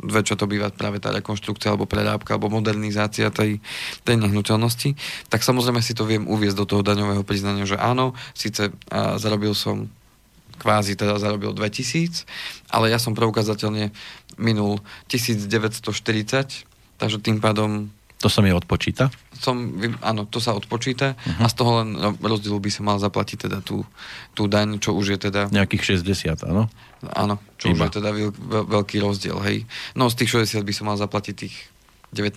[0.03, 3.63] Väčšia to býva práve tá rekonštrukcia alebo prerábka alebo modernizácia tej,
[4.03, 4.91] tej nehnuteľnosti.
[5.31, 9.87] Tak samozrejme si to viem uviezť do toho daňového priznania, že áno, síce zarobil som
[10.61, 12.29] kvázi teda zarobil 2000,
[12.69, 13.89] ale ja som preukázateľne
[14.37, 14.77] minul
[15.09, 15.89] 1940,
[17.01, 17.89] takže tým pádom
[18.21, 19.09] to sa mi odpočíta?
[19.33, 21.41] Som, áno, to sa odpočíta uh-huh.
[21.41, 23.81] a z toho len rozdielu by sa mal zaplatiť teda tú,
[24.37, 25.49] tú daň, čo už je teda...
[25.49, 26.69] Nejakých 60, áno?
[27.17, 27.73] Áno, čo Iba.
[27.73, 28.29] už je teda veľ,
[28.69, 29.65] veľký rozdiel, hej.
[29.97, 31.55] No z tých 60 by som mal zaplatiť tých
[32.13, 32.29] 19%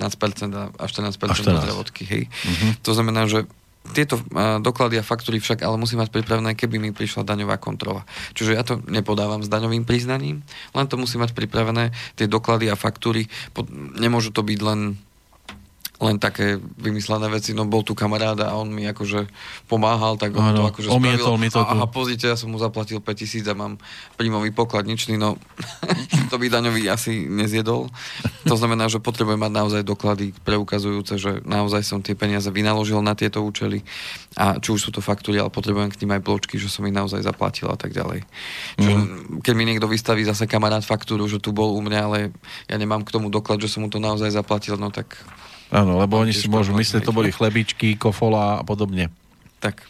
[0.57, 1.53] a 14%, 14.
[1.53, 2.23] do zdravotky, hej.
[2.33, 2.73] Uh-huh.
[2.81, 3.45] To znamená, že
[3.93, 8.09] tieto uh, doklady a faktúry však ale musím mať pripravené, keby mi prišla daňová kontrola.
[8.33, 10.41] Čiže ja to nepodávam s daňovým priznaním,
[10.73, 13.29] len to musím mať pripravené, tie doklady a faktúry,
[14.01, 14.97] nemôžu to byť len
[16.05, 19.25] len také vymyslené veci, no bol tu kamarád a on mi akože
[19.65, 21.41] pomáhal, tak on ano, to akože spravil.
[21.41, 23.81] Mi to a, aha, pozrite, ja som mu zaplatil 5000 a mám
[24.21, 25.41] príjmový pokladničný, no
[26.31, 27.89] to by daňový asi nezjedol.
[28.45, 33.17] To znamená, že potrebujem mať naozaj doklady preukazujúce, že naozaj som tie peniaze vynaložil na
[33.17, 33.81] tieto účely
[34.37, 36.93] a či už sú to faktúry, ale potrebujem k tým aj bločky, že som ich
[36.93, 38.27] naozaj zaplatil a tak ďalej.
[38.77, 39.41] Čiže, mm.
[39.41, 42.19] keď mi niekto vystaví zase kamarát faktúru, že tu bol u mňa, ale
[42.69, 45.17] ja nemám k tomu doklad, že som mu to naozaj zaplatil, no tak
[45.75, 49.11] Áno, lebo oni si môžu myslieť, to boli chlebičky, kofola a podobne.
[49.59, 49.83] Tak.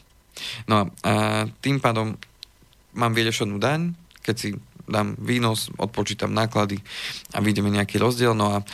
[0.65, 1.13] No a
[1.61, 2.17] tým pádom
[2.97, 3.93] mám vyriešenú daň,
[4.25, 4.49] keď si
[4.89, 6.81] dám výnos, odpočítam náklady
[7.33, 8.37] a vidíme nejaký rozdiel.
[8.37, 8.65] No a e,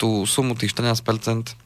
[0.00, 1.56] tú sumu tých 14%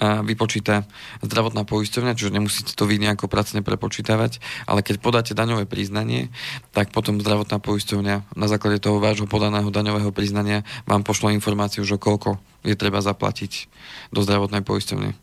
[0.00, 0.84] vypočíta
[1.24, 6.28] zdravotná poisťovňa, čiže nemusíte to vy nejako pracne prepočítavať, ale keď podáte daňové priznanie,
[6.76, 12.00] tak potom zdravotná poisťovňa na základe toho vášho podaného daňového priznania vám pošlo informáciu, že
[12.00, 13.70] koľko je treba zaplatiť
[14.10, 15.14] do zdravotnej poisťovne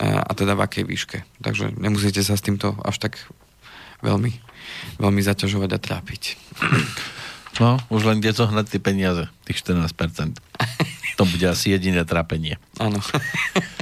[0.00, 1.18] a teda v akej výške.
[1.40, 3.18] Takže nemusíte sa s týmto až tak
[4.04, 4.32] veľmi,
[5.00, 6.22] veľmi zaťažovať a trápiť.
[7.62, 10.42] No, už len kde zohnať tie peniaze, tých 14%.
[11.14, 12.58] To bude asi jediné trápenie.
[12.82, 12.98] Áno.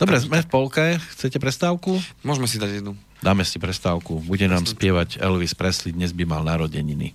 [0.00, 0.84] Dobre, sme v polke.
[1.16, 2.00] Chcete prestávku?
[2.22, 2.92] Môžeme si dať jednu.
[3.22, 4.18] Dáme si prestávku.
[4.22, 5.94] Bude nám spievať Elvis Presley.
[5.94, 7.14] Dnes by mal narodeniny.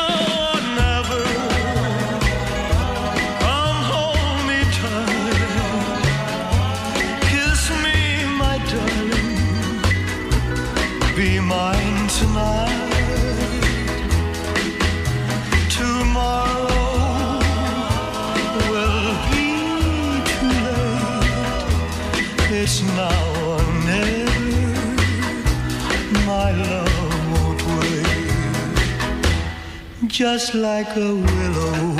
[30.27, 31.95] just like a willow.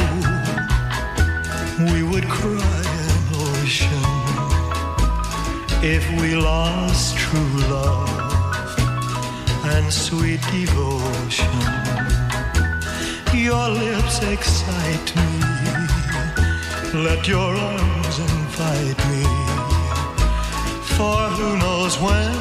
[1.92, 4.12] We would cry an ocean
[5.84, 8.78] if we lost true love
[9.74, 11.58] and sweet devotion.
[13.34, 15.32] Your lips excite me.
[16.94, 19.51] Let your arms invite me
[21.02, 22.32] for who knows when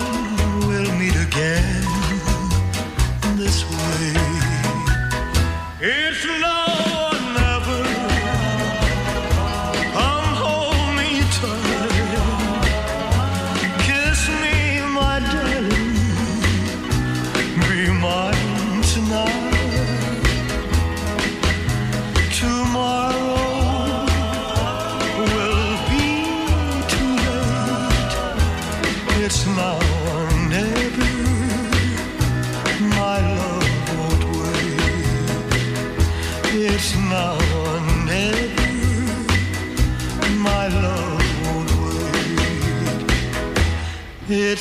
[0.67, 1.83] we'll meet again
[3.41, 4.51] this way.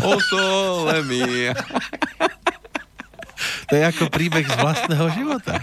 [0.00, 1.04] O sole.
[3.68, 5.60] To je ako príbeh z vlastného života.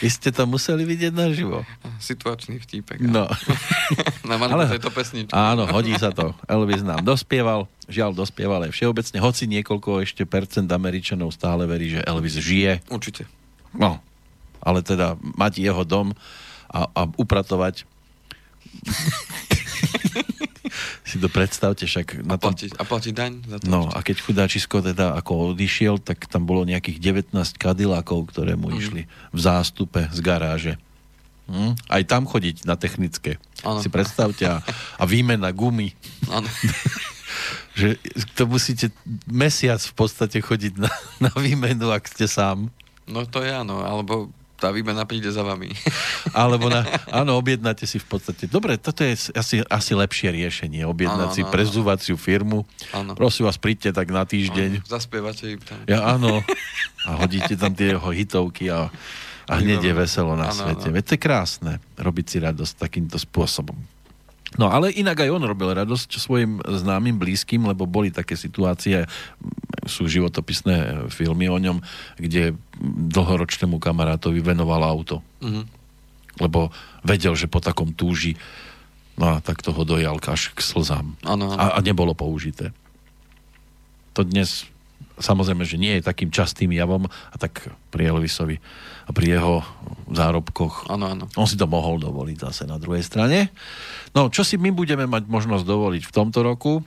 [0.00, 1.64] Vy ste to museli vidieť naživo.
[2.00, 2.96] Situačný vtípek.
[3.04, 3.28] No.
[4.24, 5.36] Na marku Ale- tejto pesničky.
[5.36, 6.32] Áno, hodí sa to.
[6.48, 12.00] Elvis nám dospieval, žiaľ dospieval aj všeobecne, hoci niekoľko ešte percent Američanov stále verí, že
[12.08, 12.80] Elvis žije.
[12.88, 13.28] Určite.
[13.76, 14.00] No,
[14.64, 16.16] ale teda mať jeho dom
[16.72, 17.84] a, a upratovať
[21.10, 22.54] si to predstavte, však A na tom...
[22.54, 23.66] a platiť daň za to.
[23.66, 28.70] No a keď chudáčisko teda ako odišiel, tak tam bolo nejakých 19 kadilákov, ktoré mu
[28.70, 28.76] Mhm.
[28.78, 30.74] išli v zástupe z garáže.
[31.50, 31.74] Hm?
[31.90, 33.42] Aj tam chodiť na technické.
[33.60, 33.82] Áno.
[33.82, 34.62] Si predstavte a,
[34.96, 35.90] a výmena gumy.
[36.30, 36.46] Áno.
[37.70, 37.98] Že
[38.34, 38.86] to musíte
[39.26, 42.70] mesiac v podstate chodiť na, na výmenu, ak ste sám.
[43.06, 45.72] No to je áno, alebo tá výmena príde za vami.
[46.36, 48.44] Alebo na, áno, objednáte si v podstate.
[48.44, 50.84] Dobre, toto je asi, asi lepšie riešenie.
[50.84, 51.48] Objednať Áno, si áno.
[51.48, 52.68] prezúvaciu firmu.
[52.92, 53.16] Áno.
[53.16, 54.84] Prosím vás, príďte tak na týždeň.
[54.84, 55.80] Zaspievate im tam.
[55.88, 56.44] Ja áno.
[57.08, 58.92] A hodíte tam tie jeho hitovky a,
[59.48, 60.92] a hneď je veselo na Áno, svete.
[60.92, 60.94] áno.
[60.94, 63.74] Veď to je krásne, robiť si radosť takýmto spôsobom.
[64.58, 69.06] No ale inak aj on robil radosť svojim známym, blízkym, lebo boli také situácie,
[69.86, 71.78] sú životopisné filmy o ňom,
[72.18, 72.58] kde
[73.14, 75.22] dlhoročnému kamarátovi venoval auto.
[75.42, 75.62] Mhm.
[76.40, 76.72] Lebo
[77.04, 78.38] vedel, že po takom túži,
[79.18, 81.18] no a tak toho dojal až k slzám.
[81.26, 81.58] Áno, áno.
[81.60, 82.72] A, a nebolo použité.
[84.14, 84.69] To dnes
[85.20, 88.56] samozrejme, že nie je takým častým javom a tak pri Elvisovi
[89.06, 89.60] a pri jeho
[90.10, 91.24] zárobkoch Áno, áno.
[91.36, 93.52] on si to mohol dovoliť zase na druhej strane.
[94.16, 96.82] No, čo si my budeme mať možnosť dovoliť v tomto roku?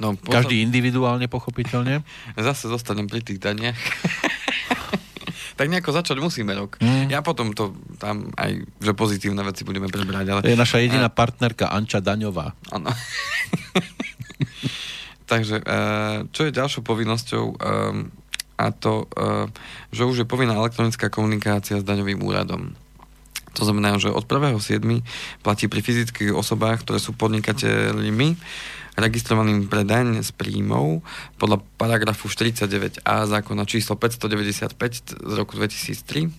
[0.00, 2.06] No, potom- Každý individuálne, pochopiteľne.
[2.38, 3.74] Zase zostanem pri tých daniach.
[5.58, 6.76] tak nejako začať musíme rok.
[6.78, 7.08] Mm.
[7.10, 10.40] Ja potom to tam aj, že pozitívne veci budeme prebrať, ale...
[10.44, 12.52] To je naša jediná partnerka Anča Daňová.
[12.70, 12.92] Áno.
[15.26, 17.58] Takže, eh, čo je ďalšou povinnosťou, eh,
[18.56, 19.50] a to, eh,
[19.90, 22.72] že už je povinná elektronická komunikácia s daňovým úradom.
[23.56, 25.00] To znamená, že od 1.7.
[25.40, 28.36] platí pri fyzických osobách, ktoré sú podnikateľmi,
[28.96, 31.04] registrovaným pre daň z príjmov
[31.36, 36.32] podľa paragrafu 49a zákona číslo 595 z roku 2003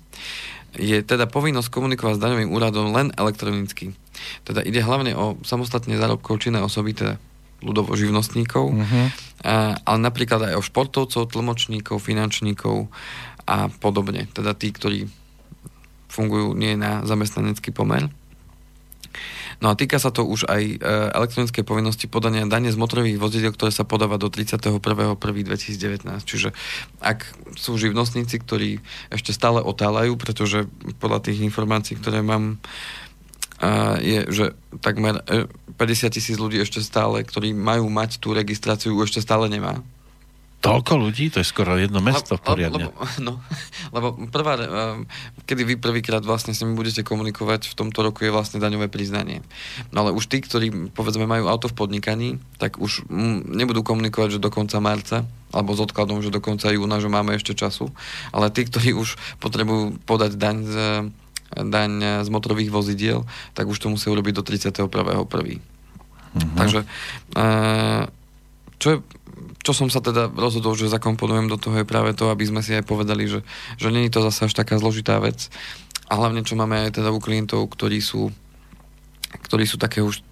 [0.78, 3.98] je teda povinnosť komunikovať s daňovým úradom len elektronicky.
[4.46, 7.22] Teda ide hlavne o samostatne zárobkov činné osoby, teda
[7.60, 9.02] ľudovo živnostníkov, Mhm.
[9.44, 12.90] a, ale napríklad aj o športovcov, tlmočníkov, finančníkov
[13.48, 14.28] a podobne.
[14.34, 15.10] Teda tí, ktorí
[16.08, 18.10] fungujú nie na zamestnanecký pomer.
[19.58, 20.76] No a týka sa to už aj e,
[21.18, 26.06] elektronickej povinnosti podania dane z motorových vozidiel, ktoré sa podáva do 31.1.2019.
[26.22, 26.54] Čiže
[27.02, 27.26] ak
[27.58, 28.78] sú živnostníci, ktorí
[29.10, 30.70] ešte stále otáľajú, pretože
[31.02, 32.62] podľa tých informácií, ktoré mám,
[33.58, 34.46] a je, že
[34.82, 39.82] takmer e, 50 tisíc ľudí ešte stále, ktorí majú mať tú registráciu, ešte stále nemá.
[40.58, 41.30] Toľko ľudí?
[41.30, 42.90] To je skoro jedno mesto Lebo- poriadne.
[42.90, 42.98] Lebo,
[43.28, 43.34] no,
[43.94, 44.68] lebo prvá, eh,
[45.46, 49.46] kedy vy prvýkrát vlastne s nimi budete komunikovať v tomto roku je vlastne daňové priznanie.
[49.94, 54.38] No ale už tí, ktorí povedzme majú auto v podnikaní, tak už mm, nebudú komunikovať,
[54.38, 57.94] že do konca marca, alebo s odkladom, že do konca júna, že máme ešte času.
[58.34, 60.76] Ale tí, ktorí už potrebujú podať daň z,
[61.56, 63.24] daň z motorových vozidiel,
[63.56, 64.88] tak už to musia urobiť do 31.1.
[66.38, 66.58] Mhm.
[66.58, 66.80] Takže
[67.38, 68.04] eh,
[68.78, 68.98] čo, je,
[69.66, 72.78] čo som sa teda rozhodol, že zakomponujem do toho je práve to, aby sme si
[72.78, 73.42] aj povedali, že,
[73.82, 75.50] že je to zase až taká zložitá vec.
[76.08, 78.32] A hlavne, čo máme aj teda u klientov, ktorí sú,
[79.44, 80.24] ktorí sú také už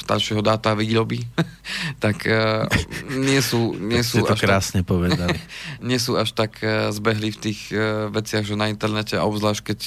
[0.00, 1.22] staršieho dáta výroby,
[2.04, 2.64] tak uh,
[3.12, 5.36] nie sú, nie sú, to až tak, krásne povedali.
[5.88, 9.62] nie sú až tak uh, zbehli v tých uh, veciach, že na internete, a obzvlášť
[9.62, 9.78] keď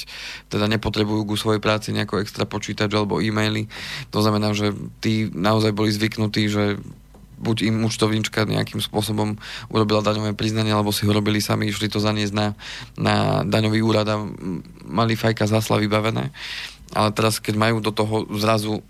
[0.48, 3.66] teda nepotrebujú ku svojej práci nejako extra počítač alebo e-maily.
[4.14, 6.78] To znamená, že tí naozaj boli zvyknutí, že
[7.34, 9.36] buď im účtovníčka nejakým spôsobom
[9.68, 12.46] urobila daňové priznanie, alebo si ho robili sami, išli to zaniesť na,
[12.96, 14.22] na daňový úrad a
[14.86, 16.30] mali fajka zásla vybavené.
[16.94, 18.80] Ale teraz, keď majú do toho zrazu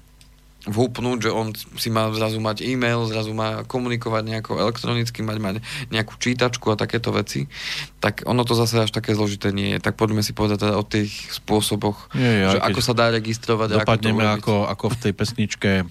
[0.64, 5.54] vhupnúť, že on si má zrazu mať e-mail, zrazu má komunikovať nejako elektronicky, mať, mať
[5.88, 7.44] nejakú čítačku a takéto veci,
[7.98, 9.78] tak ono to zase až také zložité nie je.
[9.78, 13.74] Tak poďme si povedať teda o tých spôsoboch, Nie, že ako sa dá registrovať a
[13.74, 14.38] ako to Dopadneme urobiť.
[14.38, 15.84] ako, ako v tej pesničke, e,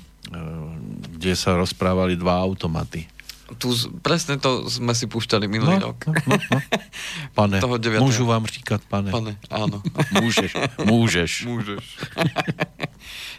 [1.14, 3.06] kde sa rozprávali dva automaty.
[3.54, 3.70] Tu
[4.02, 5.98] presne to sme si púšťali minulý No, rok.
[6.04, 6.58] no, no, no.
[7.38, 8.02] Pane, Toho deviatého.
[8.02, 9.14] môžu vám říkať, pane.
[9.14, 9.78] Pane, áno.
[10.18, 11.32] Môžeš, môžeš.
[11.46, 11.86] Môžeš.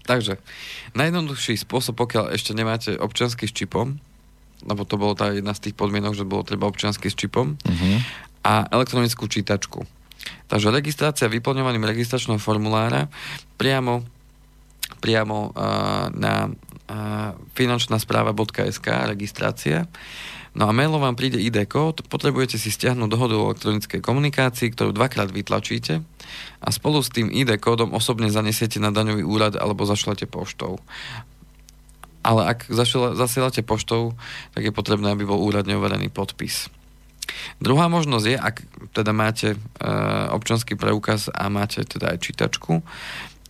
[0.05, 0.37] Takže,
[0.93, 3.97] najjednoduchší spôsob, pokiaľ ešte nemáte občiansky s čipom,
[4.65, 7.99] lebo to bolo tá jedna z tých podmienok, že bolo treba občiansky s čipom, Uh-huh.
[8.45, 9.85] a elektronickú čítačku.
[10.49, 13.09] Takže registrácia vyplňovaním registračného formulára
[13.57, 14.05] priamo,
[15.01, 19.89] priamo uh, na uh, finančná správa.sk registrácia.
[20.55, 24.95] No a mailom vám príde ID kód, potrebujete si stiahnuť dohodu o elektronickej komunikácii, ktorú
[24.95, 26.07] dvakrát vytlačíte
[26.63, 30.79] a spolu s tým ID kódom osobne zanesiete na daňový úrad alebo zašlete poštou.
[32.23, 32.71] Ale ak
[33.19, 34.15] zasielate poštou,
[34.55, 36.71] tak je potrebné, aby bol úradne overený podpis.
[37.59, 38.57] Druhá možnosť je, ak
[38.95, 39.59] teda máte e,
[40.33, 42.81] občanský preukaz a máte teda aj čítačku,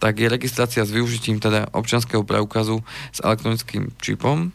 [0.00, 2.82] tak je registrácia s využitím teda občanského preukazu
[3.12, 4.50] s elektronickým čipom.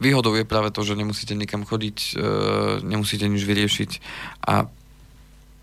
[0.00, 2.22] Výhodou je práve to, že nemusíte nikam chodiť, e,
[2.84, 3.90] nemusíte nič vyriešiť
[4.44, 4.68] a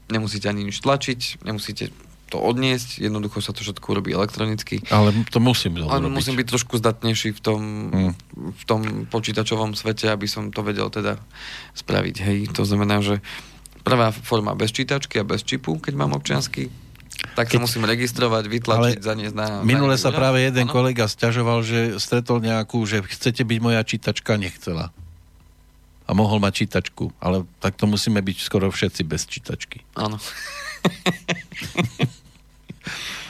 [0.09, 1.89] nemusíte ani nič tlačiť, nemusíte
[2.29, 4.81] to odniesť, jednoducho sa to všetko robí elektronicky.
[4.89, 6.13] Ale to musím Ale robiť.
[6.13, 7.61] musím byť trošku zdatnejší v tom,
[7.93, 8.13] hmm.
[8.59, 11.21] v tom počítačovom svete, aby som to vedel teda
[11.77, 12.15] spraviť.
[12.25, 13.21] Hej, to znamená, že
[13.85, 16.73] prvá forma bez čítačky a bez čipu, keď mám občiansky,
[17.35, 19.47] tak sa musím registrovať, vytlačiť, Ale zaniesť na...
[19.63, 20.73] Minule sa práve jeden ano?
[20.73, 24.91] kolega stiažoval, že stretol nejakú, že chcete byť moja čítačka, nechcela.
[26.05, 29.81] A mohol mať čítačku, ale tak to musíme byť skoro všetci bez čítačky.
[29.97, 30.15] Áno.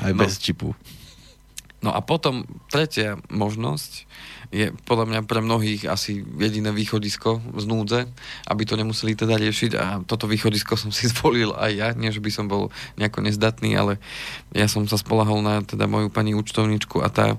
[0.04, 0.20] Aj no.
[0.22, 0.76] bez čipu.
[1.86, 4.10] No a potom tretia možnosť
[4.50, 8.10] je podľa mňa pre mnohých asi jediné východisko z núdze,
[8.50, 9.72] aby to nemuseli teda riešiť.
[9.78, 13.78] A toto východisko som si zvolil aj ja, nie že by som bol nejako nezdatný,
[13.78, 14.02] ale
[14.50, 17.38] ja som sa spolahol na teda moju pani účtovničku a tá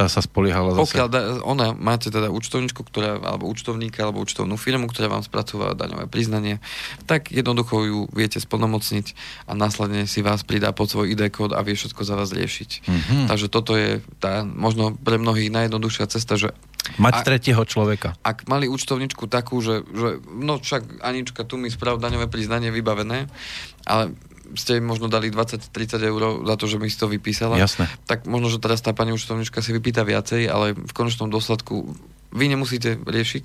[0.00, 0.96] tá sa spoliehala zase.
[0.96, 5.76] Pokiaľ da, ona, máte teda účtovníčku, ktorá, alebo účtovníka, alebo účtovnú firmu, ktorá vám spracúva
[5.76, 6.56] daňové priznanie,
[7.04, 9.12] tak jednoducho ju viete splnomocniť
[9.44, 12.70] a následne si vás pridá pod svoj ID kód a vie všetko za vás riešiť.
[12.88, 13.24] Mm-hmm.
[13.28, 16.56] Takže toto je tá možno pre mnohých najjednoduchšia cesta, že
[16.96, 18.16] Mať a, tretieho človeka.
[18.24, 23.28] Ak mali účtovničku takú, že, že no však Anička, tu mi sprav daňové priznanie vybavené,
[23.84, 24.16] ale
[24.56, 25.70] ste možno dali 20-30
[26.00, 27.58] eur za to, že mi si to vypísala.
[27.58, 27.86] Jasné.
[28.06, 31.94] Tak možno, že teraz tá pani účtovníčka si vypýta viacej, ale v konečnom dôsledku
[32.30, 33.44] vy nemusíte riešiť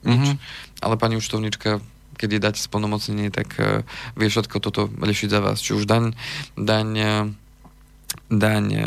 [0.00, 0.36] nič, mm-hmm.
[0.80, 1.80] ale pani účtovníčka
[2.20, 3.80] keď je dať splnomocnenie, tak uh,
[4.12, 5.56] vie všetko toto riešiť za vás.
[5.56, 6.12] Či už daň,
[6.52, 7.32] daň uh,
[8.30, 8.82] daň e,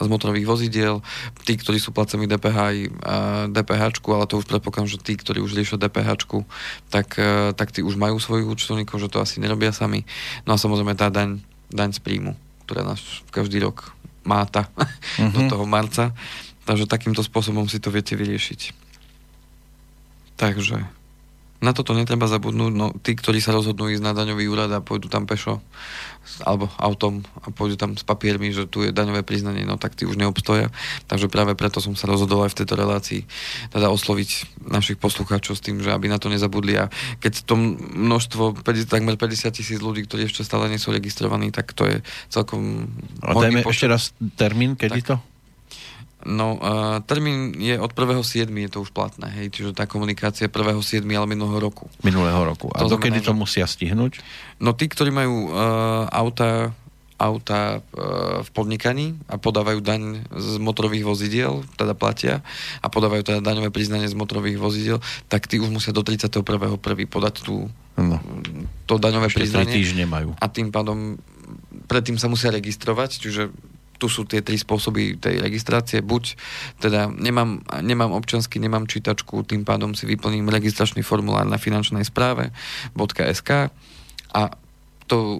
[0.00, 1.00] z motorových vozidiel,
[1.48, 2.76] tí, ktorí sú placení DPH aj
[3.52, 6.28] DPH, ale to už predpokladám, že tí, ktorí už riešia DPH,
[6.92, 10.04] tak, e, tak tí už majú svojich účtovníkov, že to asi nerobia sami.
[10.44, 11.40] No a samozrejme tá daň,
[11.72, 12.36] daň z príjmu,
[12.68, 13.00] ktorá nás
[13.32, 13.96] každý rok
[14.28, 15.32] máta mm-hmm.
[15.36, 16.12] do toho marca.
[16.66, 18.74] Takže takýmto spôsobom si to viete vyriešiť.
[20.36, 20.84] Takže
[21.60, 25.08] na toto netreba zabudnúť, no tí, ktorí sa rozhodnú ísť na daňový úrad a pôjdu
[25.08, 25.60] tam pešo
[26.42, 30.04] alebo autom a pôjdu tam s papiermi, že tu je daňové priznanie, no tak tí
[30.04, 30.74] už neobstoja.
[31.06, 33.20] Takže práve preto som sa rozhodol aj v tejto relácii
[33.70, 36.90] teda osloviť našich poslucháčov s tým, že aby na to nezabudli a
[37.22, 41.86] keď to množstvo, takmer 50 tisíc ľudí, ktorí ešte stále nie sú registrovaní, tak to
[41.86, 42.90] je celkom...
[43.22, 45.08] A dajme ešte raz termín, kedy tak.
[45.08, 45.35] to?
[46.24, 48.48] No, uh, termín je od 1.7.
[48.48, 51.04] je to už platné, hej, čiže tá komunikácia 1.7.
[51.12, 51.92] ale minulého roku.
[52.00, 52.72] Minulého roku.
[52.72, 53.38] A to dokedy to že...
[53.38, 54.24] musia stihnúť?
[54.56, 56.72] No, tí, ktorí majú uh, auta,
[57.20, 62.40] auta uh, v podnikaní a podávajú daň z motorových vozidiel, teda platia,
[62.80, 66.42] a podávajú teda daňové priznanie z motorových vozidiel, tak tí už musia do 31.1.
[67.12, 67.68] podať tú,
[68.00, 68.16] no.
[68.88, 70.08] to daňové Ešte priznanie.
[70.08, 70.32] majú.
[70.40, 71.20] A tým pádom
[71.86, 73.54] predtým sa musia registrovať, čiže
[73.96, 76.04] tu sú tie tri spôsoby tej registrácie.
[76.04, 76.36] Buď
[76.80, 82.52] teda nemám, nemám občansky, nemám čítačku, tým pádom si vyplním registračný formulár na finančnej správe
[82.96, 83.72] .sk
[84.36, 84.42] a
[85.06, 85.38] to, e,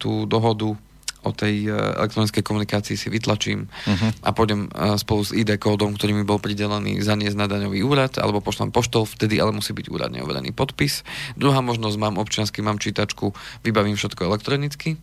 [0.00, 0.74] tú dohodu
[1.22, 4.10] o tej e, elektronickej komunikácii si vytlačím uh-huh.
[4.26, 8.18] a pôjdem e, spolu s ID kódom, ktorý mi bol pridelený zaniesť na daňový úrad,
[8.18, 11.06] alebo pošlem poštol, vtedy ale musí byť úradne overený podpis.
[11.38, 13.30] Druhá možnosť, mám občiansky, mám čítačku,
[13.62, 14.98] vybavím všetko elektronicky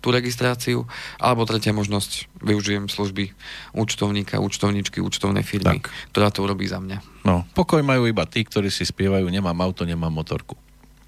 [0.00, 0.88] tú registráciu,
[1.20, 3.36] alebo tretia možnosť, využijem služby
[3.76, 5.92] účtovníka, účtovníčky, účtovnej firmy, tak.
[6.12, 7.24] ktorá to urobí za mňa.
[7.28, 10.56] No, pokoj majú iba tí, ktorí si spievajú, nemám auto, nemám motorku.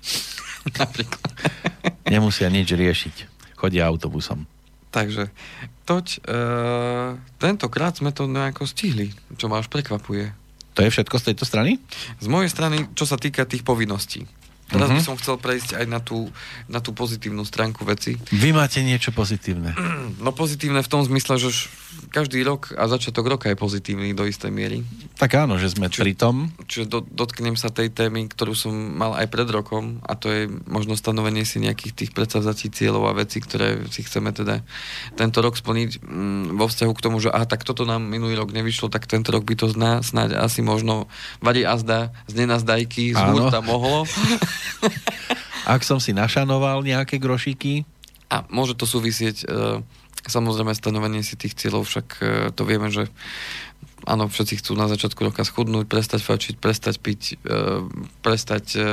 [0.80, 1.32] Napríklad.
[2.07, 3.16] Nemusia nič riešiť.
[3.57, 4.45] Chodia autobusom.
[4.93, 5.32] Takže,
[5.88, 6.38] toť, e,
[7.40, 9.09] tentokrát sme to nejako stihli,
[9.40, 10.36] čo ma až prekvapuje.
[10.76, 11.80] To je všetko z tejto strany?
[12.20, 14.28] Z mojej strany, čo sa týka tých povinností.
[14.73, 14.99] Teraz uh-huh.
[14.99, 16.33] by som chcel prejsť aj na tú,
[16.66, 18.16] na tú pozitívnu stránku veci.
[18.33, 19.77] Vy máte niečo pozitívne?
[20.18, 21.68] No pozitívne v tom zmysle, že
[22.09, 24.85] každý rok a začiatok roka je pozitívny do istej miery.
[25.16, 26.53] Tak áno, že sme Či, pri tom.
[26.64, 30.43] Čiže do, dotknem sa tej témy, ktorú som mal aj pred rokom a to je
[30.68, 34.64] možno stanovenie si nejakých tých predsavzatí cieľov a vecí, ktoré si chceme teda
[35.16, 38.53] tento rok splniť mm, vo vzťahu k tomu, že aha, tak toto nám minulý rok
[38.53, 41.09] nevyšlo, tak tento rok by to zná, snáď asi možno
[41.45, 44.05] vadí azda z nenazdajky, z hurta mohlo.
[45.75, 47.87] Ak som si našanoval nejaké grošiky?
[48.33, 49.47] A môže to súvisieť, e,
[50.27, 52.25] samozrejme stanovenie si tých cieľov, však e,
[52.57, 53.07] to vieme, že
[54.07, 57.87] áno, všetci chcú na začiatku roka schudnúť, prestať fačiť, prestať piť, e,
[58.23, 58.89] prestať, e,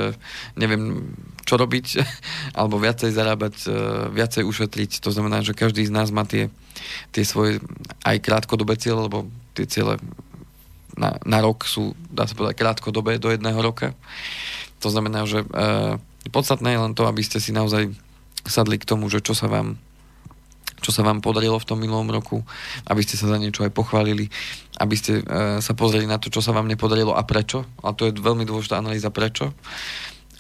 [0.57, 1.13] neviem,
[1.45, 1.87] čo robiť,
[2.59, 3.73] alebo viacej zarábať, e,
[4.13, 5.01] viacej ušetriť.
[5.01, 6.53] To znamená, že každý z nás má tie,
[7.13, 7.61] tie svoje
[8.05, 9.25] aj krátkodobé cieľe, lebo
[9.57, 9.97] tie ciele
[10.97, 13.95] na, na rok sú, dá sa povedať, krátkodobé do jedného roka.
[14.79, 15.47] To znamená, že e,
[16.31, 17.91] podstatné je len to, aby ste si naozaj
[18.47, 19.77] sadli k tomu, že čo sa vám
[20.79, 22.39] čo sa vám podarilo v tom minulom roku,
[22.87, 24.31] aby ste sa za niečo aj pochválili,
[24.79, 25.23] aby ste e,
[25.59, 27.67] sa pozreli na to, čo sa vám nepodarilo a prečo.
[27.83, 29.51] A to je veľmi dôležitá analýza prečo.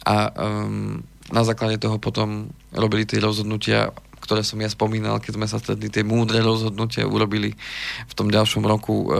[0.07, 3.91] A um, na základe toho potom robili tie rozhodnutia,
[4.23, 7.53] ktoré som ja spomínal, keď sme sa stretli, tie múdre rozhodnutia urobili
[8.07, 9.19] v tom ďalšom roku e,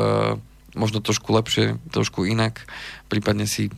[0.80, 2.64] možno trošku lepšie, trošku inak,
[3.12, 3.74] prípadne si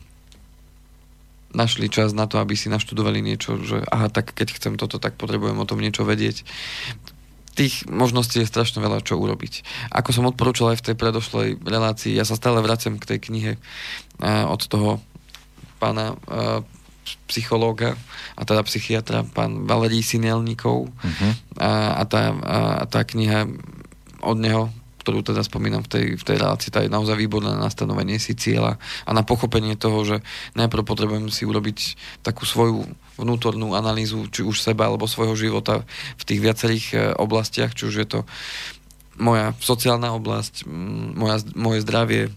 [1.52, 5.16] našli čas na to, aby si naštudovali niečo, že aha, tak keď chcem toto, tak
[5.20, 6.44] potrebujem o tom niečo vedieť.
[7.52, 9.60] Tých možností je strašne veľa čo urobiť.
[9.92, 13.52] Ako som odporúčal aj v tej predošlej relácii, ja sa stále vraciam k tej knihe
[13.60, 15.04] uh, od toho
[15.76, 16.64] pána uh,
[17.28, 17.98] psychológa
[18.38, 21.32] a teda psychiatra, pán Valerí Sinelníkov uh-huh.
[21.58, 23.50] a, a, tá, a, a tá kniha
[24.22, 24.70] od neho
[25.02, 28.38] ktorú teda spomínam v tej, v tej relácii, tá je naozaj výborná na stanovenie si
[28.38, 30.16] cieľa a na pochopenie toho, že
[30.54, 31.78] najprv potrebujem si urobiť
[32.22, 32.86] takú svoju
[33.18, 35.82] vnútornú analýzu, či už seba alebo svojho života
[36.16, 38.20] v tých viacerých e, oblastiach, či už je to
[39.20, 40.64] moja sociálna oblasť,
[41.12, 42.32] moja, moje zdravie,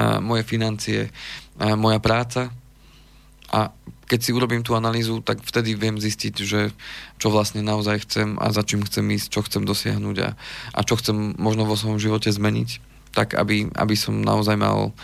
[0.00, 1.12] moje financie,
[1.60, 2.50] moja práca.
[3.52, 3.70] A
[4.14, 6.70] keď si urobím tú analýzu, tak vtedy viem zistiť, že
[7.18, 10.38] čo vlastne naozaj chcem a za čím chcem ísť, čo chcem dosiahnuť a,
[10.70, 12.78] a čo chcem možno vo svojom živote zmeniť,
[13.10, 14.94] tak aby, aby som naozaj mal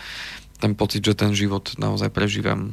[0.63, 2.71] ten pocit, že ten život naozaj prežívam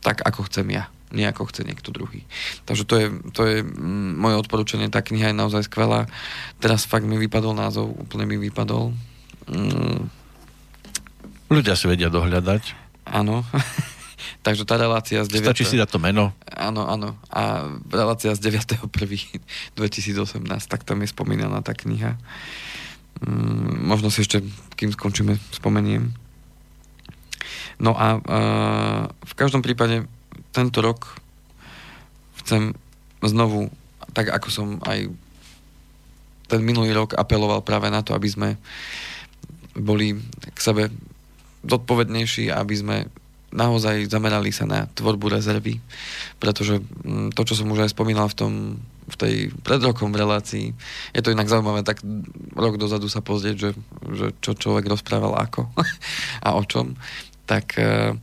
[0.00, 2.24] tak, ako chcem ja nie ako chce niekto druhý.
[2.64, 6.08] Takže to je, to je mm, moje odporúčanie, tá kniha je naozaj skvelá.
[6.56, 8.96] Teraz fakt mi vypadol názov, úplne mi vypadol.
[9.44, 10.08] Mm.
[11.52, 12.72] Ľudia si vedia dohľadať.
[13.12, 13.44] Áno.
[14.40, 15.52] Takže tá relácia z 9.
[15.52, 16.32] Stačí si dať to meno.
[16.48, 17.20] Áno, áno.
[17.28, 19.76] A relácia z 9.1.2018,
[20.72, 22.16] tak tam je spomínaná tá kniha.
[23.20, 24.40] Mm, možno si ešte,
[24.80, 26.16] kým skončíme, spomeniem.
[27.82, 30.08] No a uh, v každom prípade
[30.56, 31.20] tento rok
[32.42, 32.74] chcem
[33.22, 33.70] znovu,
[34.16, 35.10] tak ako som aj
[36.50, 38.48] ten minulý rok apeloval práve na to, aby sme
[39.72, 40.20] boli
[40.52, 40.92] k sebe
[41.64, 42.96] zodpovednejší, aby sme
[43.52, 45.78] naozaj zamerali sa na tvorbu rezervy,
[46.40, 48.52] pretože mm, to, čo som už aj spomínal v tom
[49.02, 49.34] v tej
[49.66, 50.66] pred rokom v relácii.
[51.10, 52.00] Je to inak zaujímavé, tak
[52.54, 53.70] rok dozadu sa pozrieť, že,
[54.14, 55.68] že čo človek rozprával ako
[56.46, 56.94] a o čom.
[57.44, 58.14] Tak uh,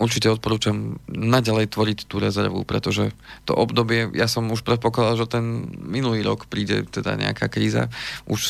[0.00, 3.12] určite odporúčam naďalej tvoriť tú rezervu, pretože
[3.44, 7.92] to obdobie, ja som už predpokladal, že ten minulý rok príde teda nejaká kríza
[8.24, 8.40] už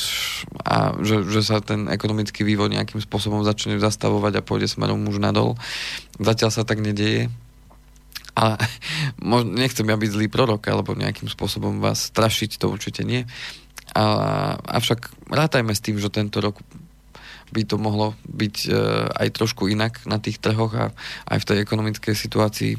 [0.62, 5.18] a že, že sa ten ekonomický vývoj nejakým spôsobom začne zastavovať a pôjde smerom už
[5.18, 5.58] nadol.
[6.22, 7.32] Zatiaľ sa tak nedieje.
[8.38, 8.56] A
[9.20, 13.26] možno, nechcem ja byť zlý prorok, alebo nejakým spôsobom vás strašiť, to určite nie.
[13.92, 14.04] A,
[14.56, 16.62] avšak rátajme s tým, že tento rok
[17.52, 18.68] by to mohlo byť e,
[19.12, 20.90] aj trošku inak na tých trhoch a
[21.28, 22.72] aj v tej ekonomickej situácii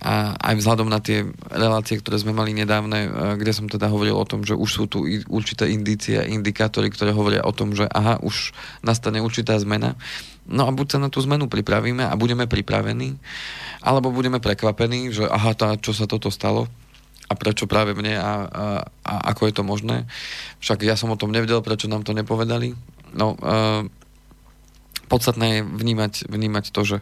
[0.00, 4.16] a aj vzhľadom na tie relácie, ktoré sme mali nedávne, e, kde som teda hovoril
[4.16, 8.20] o tom, že už sú tu určité indície, indikátory, ktoré hovoria o tom, že aha,
[8.24, 9.96] už nastane určitá zmena.
[10.48, 13.20] No a buď sa na tú zmenu pripravíme a budeme pripravení,
[13.84, 16.70] alebo budeme prekvapení, že aha, tá, čo sa toto stalo,
[17.26, 18.32] a prečo práve mne a, a,
[19.02, 20.06] a ako je to možné.
[20.62, 22.78] Však ja som o tom nevedel, prečo nám to nepovedali.
[23.18, 23.82] No, uh,
[25.06, 26.96] podstatné je vnímať, vnímať to, že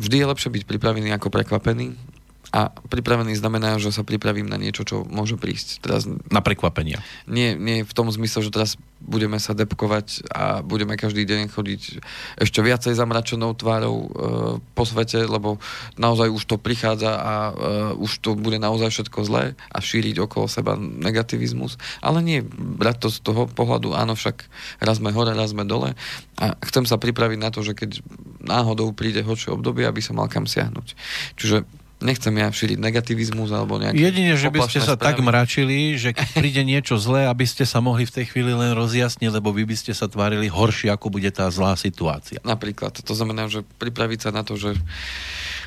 [0.00, 1.94] vždy je lepšie byť pripravený ako prekvapený
[2.48, 5.84] A pripravený znamená, že sa pripravím na niečo, čo môže prísť.
[5.84, 7.04] Teraz, na prekvapenia.
[7.28, 11.82] Nie, nie v tom zmysle, že teraz budeme sa depkovať a budeme každý deň chodiť
[12.40, 14.08] ešte viacej zamračenou tvárou e,
[14.74, 15.62] po svete, lebo
[15.94, 17.52] naozaj už to prichádza a e,
[18.00, 21.78] už to bude naozaj všetko zlé a šíriť okolo seba negativizmus.
[22.02, 24.50] Ale nie brať to z toho pohľadu, áno, však
[24.82, 25.94] raz sme hore, raz sme dole
[26.40, 28.02] a chcem sa pripraviť na to, že keď
[28.42, 30.98] náhodou príde horšie obdobie, aby sa mal kam siahnuť.
[31.38, 35.06] Čiže nechcem ja šíriť negativizmus alebo nejaké Jedine, že by ste sa správy.
[35.10, 38.74] tak mračili, že keď príde niečo zlé, aby ste sa mohli v tej chvíli len
[38.78, 42.38] rozjasniť, lebo vy by ste sa tvárili horšie, ako bude tá zlá situácia.
[42.46, 43.02] Napríklad.
[43.02, 44.78] To znamená, že pripraviť sa na to, že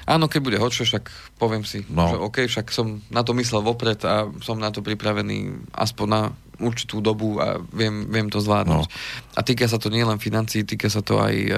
[0.07, 2.07] áno, keď bude horšie, však poviem si, no.
[2.07, 6.21] že OK, však som na to myslel vopred a som na to pripravený aspoň na
[6.61, 8.86] určitú dobu a viem, viem to zvládnuť.
[8.86, 8.93] No.
[9.36, 11.51] A týka sa to nielen financií, týka sa to aj e,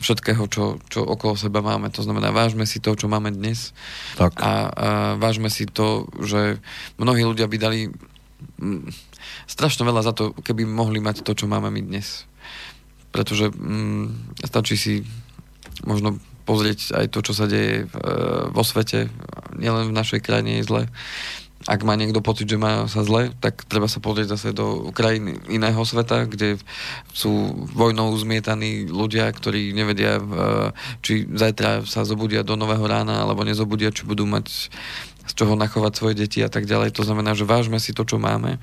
[0.00, 1.92] všetkého, čo, čo okolo seba máme.
[1.92, 3.76] To znamená, vážme si to, čo máme dnes
[4.16, 4.36] tak.
[4.38, 4.52] A, a
[5.18, 6.60] vážme si to, že
[6.96, 7.80] mnohí ľudia by dali
[8.60, 8.88] mm,
[9.50, 12.24] strašne veľa za to, keby mohli mať to, čo máme my dnes.
[13.12, 14.94] Pretože mm, stačí si
[15.84, 17.94] možno pozrieť aj to, čo sa deje v,
[18.50, 19.06] vo svete,
[19.54, 20.82] nielen v našej krajine je zle
[21.66, 25.38] ak má niekto pocit, že má sa zle, tak treba sa pozrieť zase do krajín
[25.46, 26.58] iného sveta, kde
[27.14, 30.24] sú vojnou zmietaní ľudia, ktorí nevedia, e,
[31.04, 34.70] či zajtra sa zobudia do nového rána, alebo nezobudia, či budú mať
[35.22, 36.98] z čoho nachovať svoje deti a tak ďalej.
[36.98, 38.58] To znamená, že vážme si to, čo máme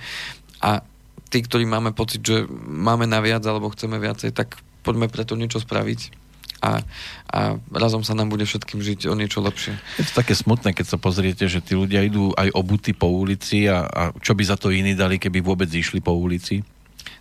[0.60, 0.84] a
[1.32, 6.28] tí, ktorí máme pocit, že máme naviac alebo chceme viacej, tak poďme preto niečo spraviť
[6.60, 6.84] a,
[7.32, 7.39] a
[7.72, 9.80] razom sa nám bude všetkým žiť o niečo lepšie.
[9.95, 13.66] Je to také smutné, keď sa pozriete, že tí ľudia idú aj obuty po ulici
[13.72, 16.62] a, a čo by za to iní dali, keby vôbec išli po ulici?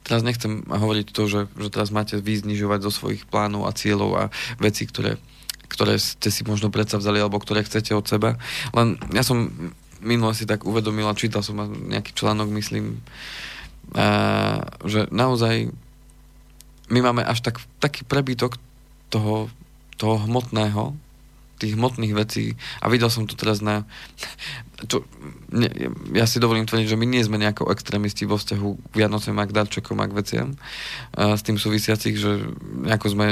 [0.03, 4.25] Teraz nechcem hovoriť to, že, že teraz máte vyznižovať zo svojich plánov a cieľov a
[4.59, 5.21] veci, ktoré,
[5.71, 8.41] ktoré ste si možno vzali alebo ktoré chcete od seba.
[8.75, 9.53] Len ja som
[10.03, 13.03] minule si tak uvedomila, čítal som nejaký článok, myslím,
[13.95, 15.71] a, že naozaj
[16.89, 18.57] my máme až tak, taký prebytok
[19.09, 19.49] toho,
[19.97, 20.97] toho hmotného,
[21.59, 22.55] tých hmotných vecí.
[22.79, 23.83] A videl som to teraz na
[24.87, 25.03] čo,
[25.51, 25.67] ne,
[26.15, 29.43] ja si dovolím tvrdiť, že my nie sme nejako extrémisti vo vzťahu k Vianocem a
[29.43, 30.49] k darčekom a k veciam
[31.19, 32.47] a s tým súvisiacich, že
[32.87, 33.27] nejako sme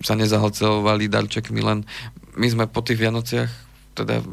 [0.00, 1.84] sa nezahlcovali darčekmi, len
[2.40, 3.52] my sme po tých Vianociach
[3.92, 4.24] teda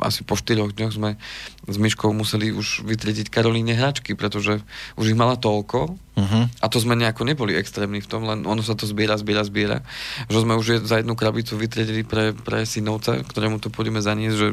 [0.00, 1.20] asi po 4 dňoch sme
[1.68, 4.60] s Myškou museli už vytriediť Karolíne hračky, pretože
[4.96, 6.44] už ich mala toľko uh-huh.
[6.48, 9.78] a to sme nejako neboli extrémni v tom, len ono sa to zbiera, zbiera, zbiera,
[10.26, 14.48] že sme už za jednu krabicu vytriedili pre, pre synovca, ktorému to pôjdeme zaniesť, že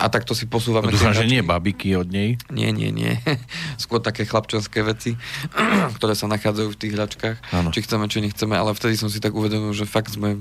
[0.00, 0.88] a takto si posúvame.
[0.88, 2.40] No, dúfam, že nie babiky od nej.
[2.48, 3.20] Nie, nie, nie.
[3.82, 5.20] Skôr také chlapčenské veci,
[6.00, 7.36] ktoré sa nachádzajú v tých hračkách.
[7.52, 7.68] Ano.
[7.68, 10.40] Či chceme, či nechceme, ale vtedy som si tak uvedomil, že fakt sme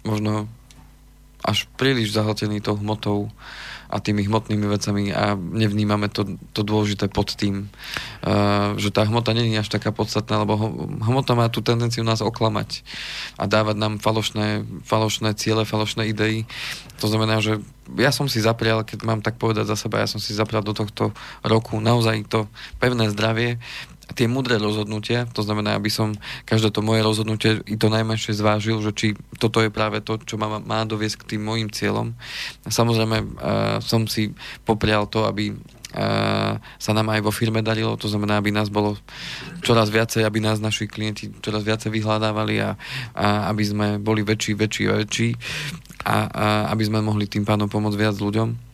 [0.00, 0.48] možno
[1.46, 3.30] až príliš zahltený tou hmotou
[3.86, 7.70] a tými hmotnými vecami a nevnímame to, to dôležité pod tým,
[8.26, 10.58] uh, že tá hmota nie je až taká podstatná, lebo
[11.06, 12.82] hmota má tú tendenciu nás oklamať
[13.38, 16.50] a dávať nám falošné, falošné ciele, falošné idei.
[16.98, 17.62] To znamená, že
[17.94, 20.74] ja som si zaprial, keď mám tak povedať za seba, ja som si zaprial do
[20.74, 21.14] tohto
[21.46, 22.50] roku naozaj to
[22.82, 23.62] pevné zdravie,
[24.14, 26.14] tie mudré rozhodnutia, to znamená, aby som
[26.46, 29.06] každé to moje rozhodnutie i to najmenšie zvážil, že či
[29.42, 32.14] toto je práve to, čo ma má doviesť k tým mojim cieľom.
[32.62, 33.26] Samozrejme uh,
[33.82, 34.30] som si
[34.62, 38.94] poprial to, aby uh, sa nám aj vo firme darilo, to znamená, aby nás bolo
[39.66, 42.78] čoraz viacej, aby nás naši klienti čoraz viacej vyhľadávali a,
[43.18, 45.28] a aby sme boli väčší, väčší, väčší
[46.06, 48.65] a, a aby sme mohli tým pádom pomôcť viac ľuďom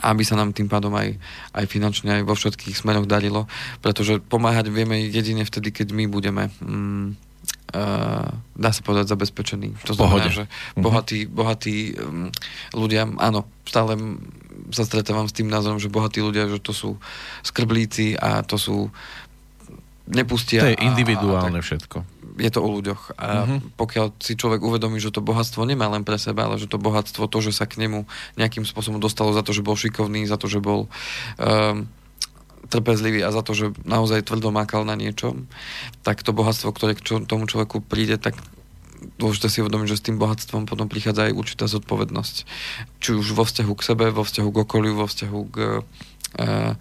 [0.00, 1.20] aby sa nám tým pádom aj,
[1.52, 3.44] aj finančne, aj vo všetkých smeroch darilo,
[3.84, 7.06] pretože pomáhať vieme jedine vtedy, keď my budeme mm,
[7.76, 9.76] uh, dá sa povedať zabezpečení.
[9.84, 10.30] To znamená, Pohode.
[10.32, 10.80] že mhm.
[10.80, 12.32] bohatí, bohatí um,
[12.72, 14.00] ľudia, áno, stále
[14.72, 16.96] sa stretávam s tým názorom, že bohatí ľudia, že to sú
[17.44, 18.88] skrblíci a to sú
[20.08, 20.64] nepustia.
[20.64, 23.16] To je individuálne a, a tak, všetko je to o ľuďoch.
[23.18, 23.58] A uh-huh.
[23.76, 27.28] pokiaľ si človek uvedomí, že to bohatstvo nemá len pre seba, ale že to bohatstvo,
[27.28, 28.08] to, že sa k nemu
[28.40, 30.88] nejakým spôsobom dostalo za to, že bol šikovný, za to, že bol
[31.40, 31.88] um,
[32.72, 35.44] trpezlivý a za to, že naozaj tvrdo mákal na niečom,
[36.00, 38.38] tak to bohatstvo, ktoré k čo, tomu človeku príde, tak
[39.20, 42.36] dôležité si uvedomiť, že s tým bohatstvom potom prichádza aj určitá zodpovednosť.
[43.02, 46.72] Či už vo vzťahu k sebe, vo vzťahu k okoliu, vo vzťahu k uh,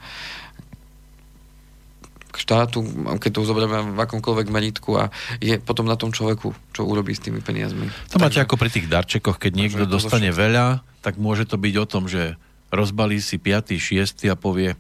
[2.32, 2.80] k štátu,
[3.20, 5.12] keď to zoberieme v akomkoľvek meritku a
[5.44, 7.92] je potom na tom človeku, čo urobí s tými peniazmi.
[8.16, 11.76] To Takže, máte ako pri tých darčekoch, keď niekto dostane veľa, tak môže to byť
[11.78, 12.40] o tom, že
[12.72, 14.32] rozbalí si 5., 6.
[14.32, 14.80] a povie,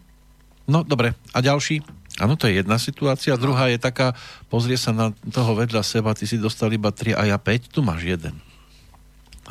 [0.71, 1.83] no dobre, a ďalší?
[2.23, 3.35] Áno, to je jedna situácia.
[3.35, 4.15] Druhá je taká,
[4.47, 7.83] pozrie sa na toho vedľa seba, ty si dostal iba 3 a ja 5, tu
[7.83, 8.39] máš jeden.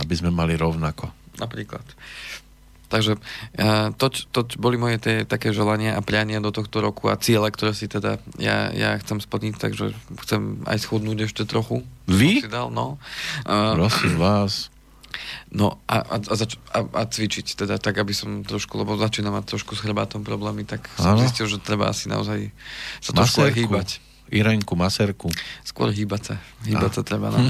[0.01, 1.13] aby sme mali rovnako.
[1.37, 1.85] Napríklad.
[2.91, 7.15] Takže uh, to, to boli moje tie také želania a priania do tohto roku a
[7.15, 9.95] ciele, ktoré si teda ja, ja chcem splniť, takže
[10.27, 11.87] chcem aj schudnúť ešte trochu.
[12.11, 12.43] Vy?
[12.43, 12.99] Si dal, no.
[13.47, 14.75] Uh, Prosím vás.
[15.51, 19.35] No a, a, a, zač- a, a cvičiť teda tak, aby som trošku, lebo začínam
[19.35, 22.55] mať trošku s chrbátom problémy, tak som zistil, že treba asi naozaj
[23.03, 23.89] sa trošku aj hýbať.
[24.31, 25.27] Irenku, maserku.
[25.67, 26.35] Skôr hýbať sa.
[26.63, 27.43] Hýbať sa treba, no.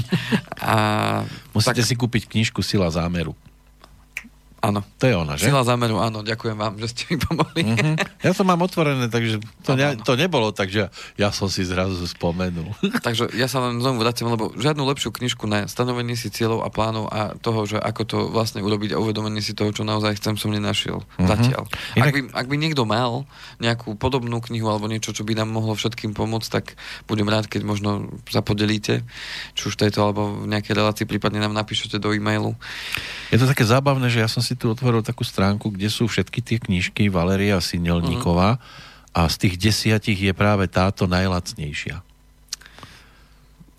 [0.57, 0.75] A
[1.55, 3.37] Musíte tak, si kúpiť knižku Sila zámeru.
[4.61, 4.81] Áno.
[4.95, 5.45] To je ona, že?
[5.45, 7.61] Sila zámeru, áno, ďakujem vám, že ste mi pomohli.
[7.63, 7.93] Mhm.
[8.21, 11.97] Ja to mám otvorené, takže to, ne, to nebolo tak, že ja som si zrazu
[12.03, 12.69] spomenul.
[13.01, 16.69] Takže ja sa len znovu vraciam, lebo žiadnu lepšiu knižku na stanovenie si cieľov a
[16.69, 20.35] plánov a toho, že ako to vlastne urobiť a uvedomenie si toho, čo naozaj chcem,
[20.35, 21.25] som nenašiel Mhm.
[21.25, 21.63] zatiaľ.
[21.95, 23.25] Inak- Ak, by, ak by niekto mal
[23.57, 26.65] nejakú podobnú knihu alebo niečo, čo by nám mohlo všetkým pomôcť, tak
[27.05, 27.89] budem rád, keď možno
[28.25, 29.01] sa podelíte,
[29.51, 32.53] či už tejto alebo v nejakej relácii, prípadne nám napíšete do e-mailu.
[33.29, 36.39] Je to také zábavné, že ja som si tu otvoril takú stránku, kde sú všetky
[36.41, 38.57] tie knižky Valeria Sinelníková
[39.11, 41.99] a z tých desiatich je práve táto najlacnejšia.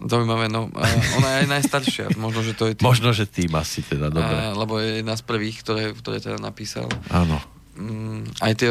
[0.03, 0.67] Zaujímavé, no.
[0.75, 0.83] A
[1.19, 2.07] ona je aj najstaršia.
[2.25, 2.85] Možno, že to je tým.
[2.85, 4.35] Možno, že tým asi teda, dobre.
[4.35, 6.91] A, lebo je jedna z prvých, ktoré, ktoré teda napísal.
[7.09, 7.39] Áno.
[7.79, 8.71] Mm, aj tie,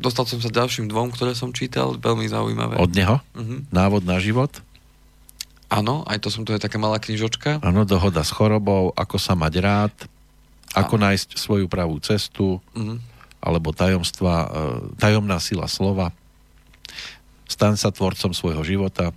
[0.00, 2.78] dostal som sa ďalším dvom, ktoré som čítal, veľmi zaujímavé.
[2.78, 3.20] Od neho?
[3.34, 3.68] Mhm.
[3.74, 4.54] Návod na život?
[5.68, 7.60] Áno, aj to som, to je taká malá knižočka.
[7.60, 9.94] Áno, dohoda s chorobou, ako sa mať rád,
[10.70, 13.00] ako nájsť svoju pravú cestu, Mhm.
[13.38, 14.48] alebo tajomstva, e,
[14.96, 16.10] tajomná sila slova,
[17.44, 19.14] stan sa tvorcom svojho života.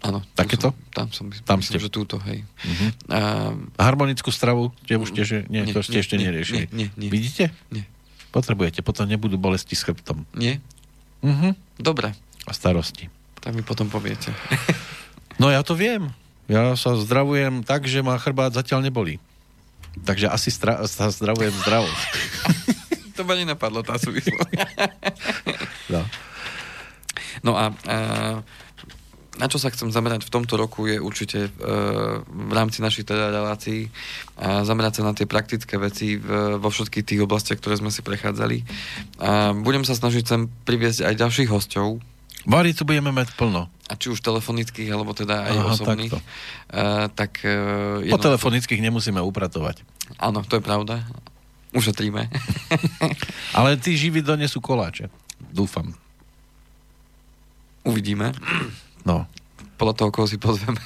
[0.00, 0.24] Áno.
[0.32, 0.72] Takéto?
[0.72, 1.84] Som, tam som, Tam myslím, ste.
[1.84, 2.40] že túto, hej.
[2.62, 2.86] Mhm.
[3.06, 3.20] A,
[3.78, 6.64] Harmonickú stravu, tie už tiež, nie, Nie, to ste nie, ešte nie, neriešili.
[6.72, 7.08] nie, nie, nie.
[7.10, 7.52] Vidíte?
[7.68, 7.84] Nie.
[8.30, 10.24] Potrebujete, potom nebudú bolesti s chrbtom.
[10.32, 10.56] nie?
[11.20, 11.52] Mhm.
[11.76, 13.12] Dobre, A starosti.
[13.36, 14.32] tak mi potom poviete.
[15.36, 16.12] No ja to viem.
[16.46, 19.20] Ja sa zdravujem tak, že ma chrbát zatiaľ nebolí.
[20.04, 21.88] Takže asi stra- sa zdravujem zdravo.
[23.16, 24.50] to ma nenapadlo, tá súvislosť.
[25.92, 26.00] No.
[27.40, 27.96] No a, a
[29.40, 31.50] na čo sa chcem zamerať v tomto roku je určite e,
[32.20, 33.88] v rámci našich teda relácií
[34.36, 38.04] a zamerať sa na tie praktické veci v, vo všetkých tých oblastiach, ktoré sme si
[38.04, 38.60] prechádzali.
[39.22, 42.04] A budem sa snažiť sem priviesť aj ďalších hostov,
[42.42, 43.68] Vary tu budeme mať plno.
[43.84, 46.12] a či už telefonických, alebo teda aj Aha, osobných.
[46.14, 46.18] takto.
[46.70, 47.52] A, tak e,
[48.00, 49.82] Po jedno- telefonických nemusíme upratovať.
[50.16, 51.02] Áno, to je pravda.
[51.70, 52.30] Ušetríme.
[53.58, 55.10] Ale tí živí donesú koláče.
[55.48, 55.90] Dúfam.
[57.82, 58.30] Uvidíme.
[59.02, 59.26] No.
[59.80, 60.76] Podľa toho, koho si pozveme.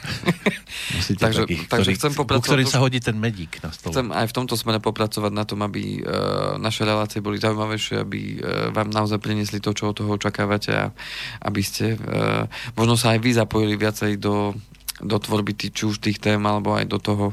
[0.94, 3.90] Musíte Takže- takých, takže ktorý, chcem popracovať ktorých už- sa hodí ten medík na stole.
[3.90, 8.20] Chcem aj v tomto smere popracovať na tom, aby uh, naše relácie boli zaujímavejšie, aby
[8.38, 10.94] uh, vám naozaj priniesli to, čo od toho očakávate a
[11.42, 12.46] aby ste uh,
[12.78, 14.54] možno sa aj vy zapojili viacej do,
[15.02, 17.26] do tvorby tých, či už tých tém, alebo aj do toho,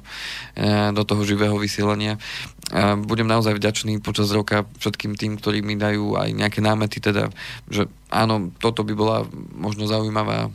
[0.91, 2.17] do toho živého vysielania.
[3.05, 7.29] Budem naozaj vďačný počas roka všetkým tým, ktorí mi dajú aj nejaké námety, teda,
[7.69, 9.17] že áno, toto by bola
[9.53, 10.49] možno zaujímavá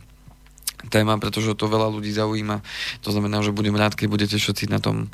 [0.89, 2.62] téma, pretože to veľa ľudí zaujíma.
[3.03, 5.11] To znamená, že budem rád, keď budete všetci na tom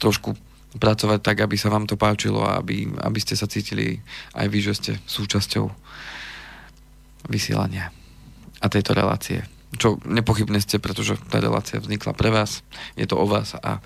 [0.00, 0.34] trošku
[0.70, 3.98] pracovať tak, aby sa vám to páčilo a aby, aby ste sa cítili
[4.38, 5.66] aj vy, že ste súčasťou
[7.26, 7.90] vysielania
[8.62, 9.42] a tejto relácie.
[9.70, 12.66] Čo nepochybne ste, pretože tá relácia vznikla pre vás,
[12.98, 13.78] je to o vás a,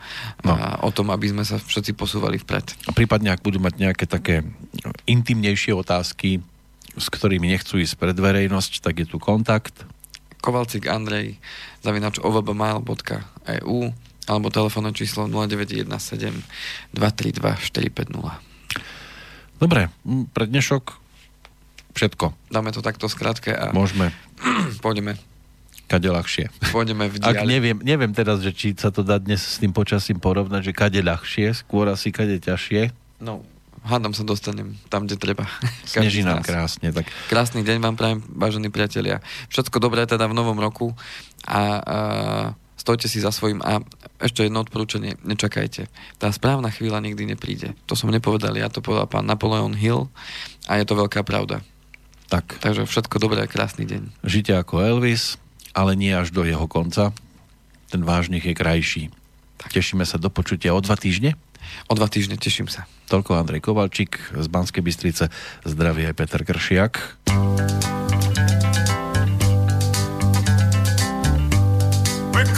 [0.45, 0.57] No.
[0.57, 2.89] a o tom, aby sme sa všetci posúvali vpred.
[2.89, 4.45] A prípadne, ak budú mať nejaké také
[5.05, 6.41] intimnejšie otázky,
[6.95, 9.85] s ktorými nechcú ísť pred verejnosť, tak je tu kontakt.
[10.45, 11.41] Kovalcik Andrej
[11.81, 13.81] zavinač ovbmail.eu
[14.29, 15.89] alebo telefónne číslo 0917
[16.93, 18.53] 232 450.
[19.57, 19.89] Dobre,
[20.37, 21.01] pre dnešok
[21.97, 22.27] všetko.
[22.53, 24.13] Dáme to takto skrátke a Môžeme
[24.85, 25.17] pôjdeme,
[25.89, 26.53] kade ľahšie.
[26.69, 30.21] pôjdeme v Ak neviem, neviem teraz, že či sa to dá dnes s tým počasím
[30.21, 32.93] porovnať, že kade ľahšie, skôr asi kade ťažšie.
[33.25, 33.47] No,
[33.85, 35.45] hádam sa dostanem tam, kde treba.
[35.87, 36.91] Sneží nám krásne.
[36.91, 39.21] Tak Krásny deň vám prajem, vážení priatelia.
[39.53, 40.97] Všetko dobré teda v novom roku
[41.45, 41.61] a, a
[42.81, 43.85] stojte si za svojím a
[44.21, 45.89] ešte jedno odporúčanie, nečakajte.
[46.17, 47.77] Tá správna chvíľa nikdy nepríde.
[47.85, 50.09] To som nepovedal, ja to povedal pán Napoleon Hill
[50.65, 51.61] a je to veľká pravda.
[52.33, 54.25] tak, Takže všetko dobré a krásny deň.
[54.25, 55.37] žite ako Elvis,
[55.77, 57.13] ale nie až do jeho konca.
[57.93, 59.03] Ten vážnych je krajší.
[59.65, 61.37] Tešíme sa do počutia o dva týždne.
[61.89, 62.89] O dva týždne teším sa.
[63.09, 65.29] Toľko Andrej Kovalčík z Banskej Bystrice.
[65.63, 67.21] Zdravie aj Peter Kršiak.
[72.35, 72.49] We're